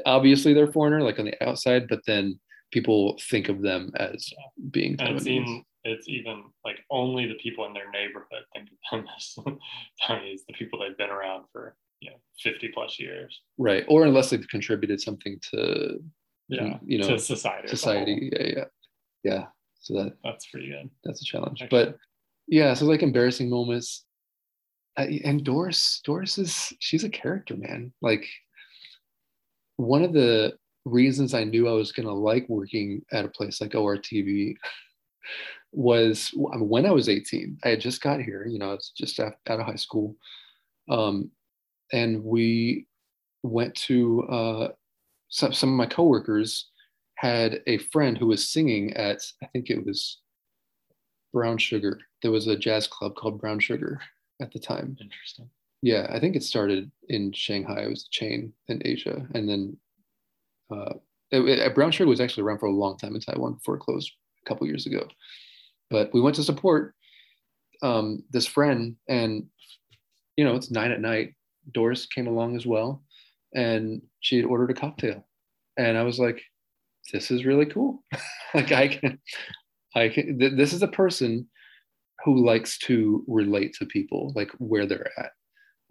obviously 0.05 0.53
they're 0.53 0.73
foreigner 0.73 1.03
like 1.03 1.19
on 1.19 1.27
the 1.27 1.47
outside 1.47 1.89
but 1.89 2.01
then 2.07 2.39
people 2.73 3.19
think 3.31 3.49
of 3.49 3.63
them 3.63 3.91
as 3.97 4.29
being 4.71 4.97
and 4.99 5.17
it's 5.17 5.25
Taiwanese. 5.25 5.29
even 5.29 5.65
it's 5.87 6.09
even 6.09 6.43
like 6.65 6.79
only 6.91 7.27
the 7.27 7.37
people 7.37 7.65
in 7.65 7.73
their 7.73 7.91
neighborhood 7.91 8.43
think 8.53 8.69
of 8.69 8.77
them 8.91 9.07
as 9.17 9.37
Chinese, 10.01 10.43
the 10.49 10.55
people 10.55 10.81
they've 10.81 10.99
been 10.99 11.11
around 11.11 11.45
for 11.53 11.77
you 12.01 12.11
know 12.11 12.17
50 12.43 12.69
plus 12.75 12.99
years. 12.99 13.41
right 13.57 13.85
or 13.89 14.05
unless 14.05 14.31
they've 14.31 14.47
contributed 14.49 15.01
something 15.01 15.39
to 15.51 15.99
Yeah, 16.49 16.79
you 16.85 16.99
know 16.99 17.09
to 17.09 17.19
society. 17.19 17.69
society 17.69 18.31
yeah 18.33 18.47
yeah 18.47 18.65
yeah 19.25 19.45
so 19.81 19.95
that. 19.95 20.17
That's 20.23 20.47
pretty 20.47 20.69
good. 20.69 20.91
that's 21.05 21.23
a 21.23 21.25
challenge 21.25 21.63
Actually. 21.63 21.85
but 21.85 21.97
yeah 22.47 22.75
so 22.75 22.87
like 22.87 23.03
embarrassing 23.03 23.51
moments 23.51 24.05
I, 24.97 25.21
and 25.25 25.45
doris 25.45 26.01
doris 26.05 26.39
is 26.39 26.73
she's 26.79 27.05
a 27.05 27.09
character 27.09 27.57
man 27.57 27.93
like 28.01 28.27
one 29.77 30.05
of 30.05 30.13
the 30.13 30.57
reasons 30.85 31.35
i 31.35 31.43
knew 31.43 31.69
i 31.69 31.73
was 31.73 31.93
going 31.93 32.07
to 32.07 32.13
like 32.13 32.49
working 32.49 33.03
at 33.13 33.25
a 33.25 33.29
place 33.29 33.61
like 33.61 33.73
ortv 33.73 34.57
was 35.73 36.31
when 36.35 36.87
i 36.87 36.91
was 36.91 37.09
18 37.09 37.59
i 37.65 37.71
had 37.71 37.81
just 37.81 38.01
got 38.01 38.21
here 38.21 38.47
you 38.47 38.59
know 38.59 38.73
it's 38.73 38.91
just 38.91 39.19
out 39.19 39.35
out 39.49 39.61
of 39.61 39.67
high 39.67 39.75
school 39.75 40.17
um, 40.89 41.31
and 41.93 42.23
we 42.23 42.87
went 43.43 43.75
to 43.75 44.23
uh, 44.25 44.69
some, 45.29 45.53
some 45.53 45.71
of 45.71 45.77
my 45.77 45.87
coworkers 45.87 46.71
had 47.17 47.61
a 47.67 47.79
friend 47.79 48.17
who 48.19 48.27
was 48.27 48.49
singing 48.51 48.93
at 48.95 49.21
i 49.43 49.47
think 49.47 49.71
it 49.71 49.85
was 49.85 50.21
brown 51.33 51.59
sugar. 51.59 51.99
There 52.23 52.31
was 52.31 52.47
a 52.47 52.57
jazz 52.57 52.87
club 52.87 53.15
called 53.15 53.41
brown 53.41 53.61
sugar 53.61 54.01
at 54.41 54.53
the 54.53 54.59
time. 54.59 54.97
Interesting. 55.01 55.51
yeah 55.83 56.07
i 56.11 56.19
think 56.19 56.35
it 56.37 56.43
started 56.43 56.91
in 57.09 57.33
shanghai. 57.33 57.83
It 57.83 57.91
was 57.91 58.05
a 58.07 58.11
chain 58.11 58.53
in 58.69 58.81
asia. 58.85 59.27
And 59.35 59.49
then 59.49 59.77
uh, 60.75 60.95
it, 61.31 61.41
it- 61.43 61.75
brown 61.75 61.91
sugar 61.93 62.09
was 62.09 62.21
actually 62.21 62.45
around 62.45 62.59
for 62.59 62.67
a 62.67 62.73
long 62.73 62.97
time 62.97 63.15
in 63.15 63.21
taiwan 63.21 63.55
before 63.55 63.77
it 63.77 63.81
closed 63.81 64.11
a 64.45 64.49
couple 64.49 64.67
years 64.67 64.87
ago. 64.87 65.07
But 65.91 66.11
we 66.15 66.21
went 66.21 66.37
to 66.37 66.43
support 66.43 66.95
um, 67.83 68.23
this 68.31 68.47
friend 68.47 68.97
and 69.09 69.47
you 70.37 70.45
know 70.45 70.55
it's 70.57 70.71
nine 70.71 70.91
at 70.91 71.01
night. 71.01 71.35
Doris 71.73 72.07
came 72.07 72.27
along 72.29 72.57
as 72.57 72.65
well 72.67 73.03
and 73.57 74.03
she 74.21 74.37
had 74.37 74.45
ordered 74.45 74.71
a 74.71 74.75
cocktail. 74.75 75.27
And 75.77 75.99
i 75.99 76.03
was 76.05 76.19
like 76.21 76.41
this 77.13 77.31
is 77.31 77.45
really 77.45 77.67
cool. 77.67 78.05
Like 78.55 78.71
i 78.73 78.89
can 78.89 79.19
i 79.95 80.09
can 80.09 80.39
th- 80.39 80.57
this 80.57 80.73
is 80.73 80.83
a 80.83 80.89
person 81.03 81.49
who 82.25 82.45
likes 82.47 82.79
to 82.87 83.23
relate 83.29 83.75
to 83.75 83.87
people 83.87 84.33
like 84.37 84.51
where 84.59 84.87
they're 84.87 85.11
at. 85.19 85.33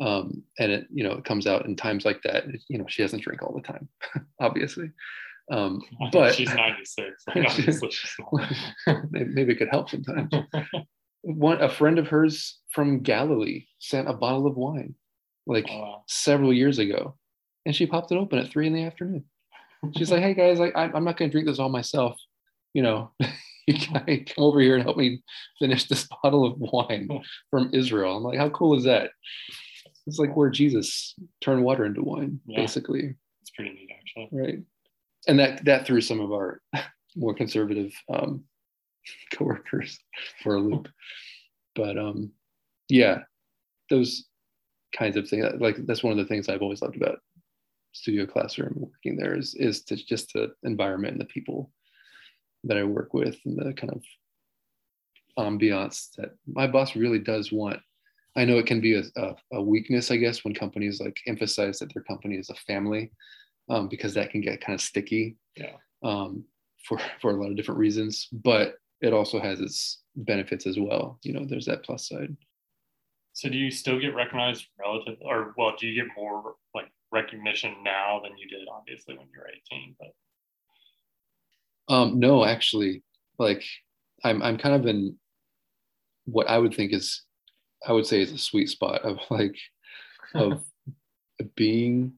Um, 0.05 0.43
and 0.59 0.71
it 0.71 0.87
you 0.91 1.03
know 1.03 1.13
it 1.19 1.25
comes 1.25 1.47
out 1.47 1.65
in 1.65 1.75
times 1.75 2.03
like 2.05 2.21
that. 2.23 2.45
You 2.69 2.77
know 2.79 2.85
she 2.87 3.01
doesn't 3.03 3.21
drink 3.23 3.41
all 3.43 3.53
the 3.55 3.61
time 3.73 3.87
obviously. 4.39 4.89
Um, 5.51 5.81
but 6.11 6.33
she's 6.35 6.53
96. 6.53 7.23
Like, 7.27 7.45
obviously 7.49 7.91
she's 7.91 8.15
maybe 9.11 9.29
maybe 9.37 9.53
it 9.53 9.57
could 9.59 9.69
help 9.71 9.89
sometimes. 9.89 10.33
One 11.21 11.61
a 11.61 11.69
friend 11.69 11.97
of 11.99 12.07
hers 12.07 12.59
from 12.71 13.01
galilee 13.01 13.65
sent 13.79 14.09
a 14.09 14.13
bottle 14.13 14.47
of 14.47 14.55
wine 14.57 14.95
like 15.47 15.67
Oh, 15.69 15.79
wow. 15.79 16.03
several 16.07 16.51
years 16.53 16.79
ago 16.79 17.15
and 17.65 17.75
she 17.75 17.85
popped 17.85 18.11
it 18.11 18.17
open 18.17 18.39
at 18.39 18.49
three 18.49 18.67
in 18.67 18.73
the 18.73 18.83
afternoon 18.83 19.23
she's 19.97 20.11
like 20.11 20.21
hey 20.21 20.33
guys 20.33 20.59
I, 20.59 20.71
i'm 20.75 21.03
not 21.03 21.17
going 21.17 21.29
to 21.29 21.31
drink 21.31 21.47
this 21.47 21.59
all 21.59 21.69
myself 21.69 22.17
you 22.73 22.81
know 22.81 23.11
you 23.67 23.75
gotta 23.93 24.23
come 24.23 24.43
over 24.43 24.59
here 24.59 24.75
and 24.75 24.83
help 24.83 24.97
me 24.97 25.21
finish 25.59 25.85
this 25.85 26.07
bottle 26.23 26.45
of 26.45 26.55
wine 26.57 27.07
from 27.51 27.69
israel 27.73 28.17
i'm 28.17 28.23
like 28.23 28.37
how 28.39 28.49
cool 28.49 28.77
is 28.77 28.83
that 28.85 29.11
it's 30.07 30.19
like 30.19 30.35
where 30.35 30.49
jesus 30.49 31.15
turned 31.41 31.63
water 31.63 31.85
into 31.85 32.01
wine 32.03 32.39
Yeah. 32.45 32.61
basically 32.61 33.15
It's 33.41 33.51
pretty 33.51 33.71
neat, 33.71 33.89
actually. 33.99 34.29
right 34.31 34.59
and 35.27 35.39
that 35.39 35.65
that 35.65 35.85
threw 35.87 36.01
some 36.01 36.19
of 36.19 36.31
our 36.31 36.61
more 37.15 37.33
conservative 37.33 37.91
um, 38.13 38.43
coworkers 39.33 39.97
for 40.43 40.55
a 40.55 40.59
loop. 40.59 40.87
But 41.75 41.97
um, 41.97 42.31
yeah, 42.89 43.19
those 43.89 44.25
kinds 44.95 45.15
of 45.17 45.27
things. 45.27 45.45
Like 45.59 45.77
that's 45.85 46.03
one 46.03 46.11
of 46.11 46.17
the 46.17 46.25
things 46.25 46.49
I've 46.49 46.61
always 46.61 46.81
loved 46.81 46.97
about 46.97 47.19
studio 47.95 48.25
classroom 48.25 48.73
working 48.75 49.15
there 49.15 49.37
is 49.37 49.55
is 49.55 49.83
to 49.83 49.95
just 49.95 50.33
the 50.33 50.51
environment 50.63 51.13
and 51.13 51.21
the 51.21 51.33
people 51.33 51.71
that 52.65 52.77
I 52.77 52.83
work 52.83 53.13
with 53.13 53.37
and 53.45 53.57
the 53.57 53.73
kind 53.73 53.93
of 53.93 54.03
ambiance 55.39 56.09
that 56.17 56.31
my 56.45 56.67
boss 56.67 56.95
really 56.95 57.19
does 57.19 57.51
want. 57.51 57.79
I 58.35 58.43
know 58.43 58.57
it 58.57 58.65
can 58.65 58.81
be 58.81 58.95
a, 58.95 59.03
a, 59.15 59.35
a 59.53 59.61
weakness, 59.61 60.11
I 60.11 60.17
guess, 60.17 60.43
when 60.43 60.53
companies 60.53 60.99
like 60.99 61.17
emphasize 61.25 61.79
that 61.79 61.93
their 61.93 62.03
company 62.03 62.35
is 62.35 62.49
a 62.49 62.55
family, 62.55 63.11
um, 63.69 63.87
because 63.87 64.13
that 64.15 64.31
can 64.31 64.41
get 64.41 64.61
kind 64.61 64.75
of 64.75 64.81
sticky. 64.81 65.37
Yeah. 65.55 65.77
Um, 66.03 66.43
for 66.83 66.99
for 67.21 67.31
a 67.31 67.41
lot 67.41 67.49
of 67.49 67.55
different 67.55 67.79
reasons, 67.79 68.27
but 68.31 68.75
it 69.01 69.13
also 69.13 69.39
has 69.39 69.59
its 69.61 70.01
benefits 70.15 70.67
as 70.67 70.77
well. 70.77 71.19
You 71.23 71.33
know, 71.33 71.45
there's 71.45 71.65
that 71.65 71.83
plus 71.83 72.09
side. 72.09 72.35
So 73.33 73.49
do 73.49 73.57
you 73.57 73.69
still 73.69 73.99
get 73.99 74.15
recognized 74.15 74.65
relative 74.79 75.17
or 75.21 75.53
well, 75.57 75.75
do 75.77 75.87
you 75.87 76.01
get 76.01 76.11
more 76.15 76.55
like 76.73 76.85
recognition 77.15 77.73
now 77.83 78.19
than 78.23 78.37
you 78.37 78.47
did 78.47 78.67
obviously 78.71 79.17
when 79.17 79.27
you 79.33 79.39
were 79.39 79.49
18? 79.73 79.95
But 79.99 81.93
um 81.93 82.19
no, 82.19 82.45
actually, 82.45 83.03
like 83.39 83.63
I'm 84.23 84.41
I'm 84.43 84.57
kind 84.57 84.75
of 84.75 84.85
in 84.85 85.17
what 86.25 86.47
I 86.49 86.57
would 86.57 86.73
think 86.75 86.93
is 86.93 87.23
I 87.87 87.91
would 87.93 88.05
say 88.05 88.21
is 88.21 88.31
a 88.31 88.37
sweet 88.37 88.69
spot 88.69 89.01
of 89.01 89.17
like 89.29 89.55
of 90.33 90.63
being 91.55 92.13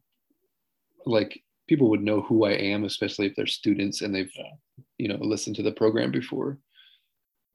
like 1.06 1.42
people 1.68 1.90
would 1.90 2.02
know 2.04 2.22
who 2.22 2.46
I 2.46 2.52
am, 2.52 2.84
especially 2.86 3.28
if 3.28 3.36
they're 3.36 3.46
students 3.46 4.02
and 4.02 4.14
they've 4.14 4.32
Yeah. 4.36 4.54
you 4.98 5.08
know 5.10 5.18
listened 5.20 5.56
to 5.58 5.64
the 5.64 5.72
program 5.72 6.12
before 6.12 6.58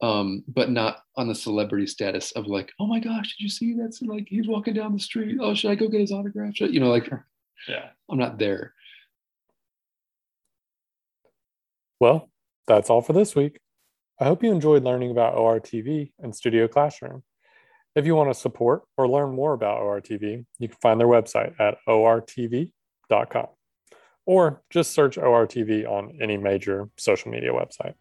um, 0.01 0.43
but 0.49 0.69
not 0.69 0.97
on 1.15 1.29
the 1.29 1.35
celebrity 1.35 1.87
status 1.87 2.33
of 2.33 2.45
like, 2.45 2.73
oh 2.77 2.85
my 2.87 2.99
gosh, 2.99 3.37
did 3.37 3.43
you 3.43 3.47
see 3.49 3.73
that's 3.73 4.01
like 4.01 4.25
he's 4.27 4.49
walking 4.49 4.73
down 4.73 4.91
the 4.91 4.99
street? 4.99 5.37
Oh, 5.39 5.53
should 5.55 5.71
I 5.71 5.75
go 5.75 5.87
get 5.87 6.01
his 6.01 6.11
autograph? 6.11 6.55
Should, 6.57 6.73
you 6.73 6.81
know, 6.81 6.89
like 6.89 7.09
yeah. 7.67 7.89
I'm 8.09 8.17
not 8.17 8.37
there. 8.37 8.73
Well, 11.99 12.29
that's 12.67 12.89
all 12.89 13.01
for 13.01 13.13
this 13.13 13.35
week. 13.35 13.59
I 14.19 14.25
hope 14.25 14.43
you 14.43 14.51
enjoyed 14.51 14.83
learning 14.83 15.11
about 15.11 15.35
ORTV 15.35 16.11
and 16.19 16.35
Studio 16.35 16.67
Classroom. 16.67 17.23
If 17.95 18.05
you 18.05 18.15
want 18.15 18.33
to 18.33 18.39
support 18.39 18.83
or 18.97 19.07
learn 19.07 19.35
more 19.35 19.53
about 19.53 19.81
ORTV, 19.81 20.45
you 20.59 20.67
can 20.67 20.77
find 20.81 20.99
their 20.99 21.07
website 21.07 21.53
at 21.59 21.77
ortv.com 21.87 23.47
or 24.25 24.61
just 24.69 24.91
search 24.91 25.17
ORTV 25.17 25.87
on 25.87 26.17
any 26.21 26.37
major 26.37 26.89
social 26.97 27.31
media 27.31 27.51
website. 27.51 27.93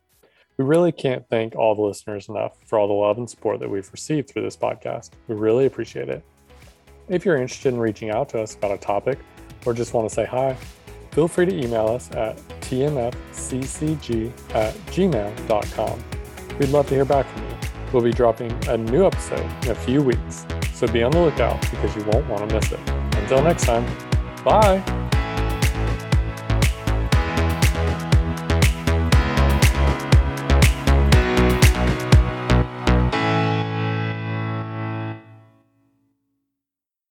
We 0.58 0.64
really 0.64 0.92
can't 0.92 1.24
thank 1.28 1.56
all 1.56 1.74
the 1.74 1.82
listeners 1.82 2.28
enough 2.28 2.52
for 2.66 2.78
all 2.78 2.86
the 2.86 2.92
love 2.92 3.18
and 3.18 3.28
support 3.28 3.60
that 3.60 3.68
we've 3.68 3.90
received 3.90 4.30
through 4.30 4.42
this 4.42 4.56
podcast. 4.56 5.10
We 5.28 5.34
really 5.34 5.66
appreciate 5.66 6.08
it. 6.08 6.22
If 7.08 7.24
you're 7.24 7.36
interested 7.36 7.74
in 7.74 7.80
reaching 7.80 8.10
out 8.10 8.28
to 8.30 8.40
us 8.40 8.54
about 8.54 8.72
a 8.72 8.78
topic 8.78 9.18
or 9.66 9.72
just 9.72 9.94
want 9.94 10.08
to 10.08 10.14
say 10.14 10.24
hi, 10.24 10.56
feel 11.12 11.28
free 11.28 11.46
to 11.46 11.54
email 11.54 11.88
us 11.88 12.10
at 12.12 12.36
tmfccg 12.60 14.32
at 14.54 14.74
gmail.com. 14.86 16.04
We'd 16.58 16.68
love 16.68 16.88
to 16.88 16.94
hear 16.94 17.04
back 17.04 17.26
from 17.26 17.42
you. 17.42 17.56
We'll 17.92 18.02
be 18.02 18.12
dropping 18.12 18.52
a 18.68 18.76
new 18.76 19.06
episode 19.06 19.44
in 19.64 19.70
a 19.70 19.74
few 19.74 20.02
weeks, 20.02 20.46
so 20.72 20.86
be 20.86 21.02
on 21.02 21.12
the 21.12 21.20
lookout 21.20 21.60
because 21.70 21.94
you 21.94 22.02
won't 22.04 22.26
want 22.28 22.48
to 22.48 22.54
miss 22.54 22.72
it. 22.72 22.80
Until 22.88 23.42
next 23.42 23.64
time, 23.64 23.84
bye. 24.44 25.01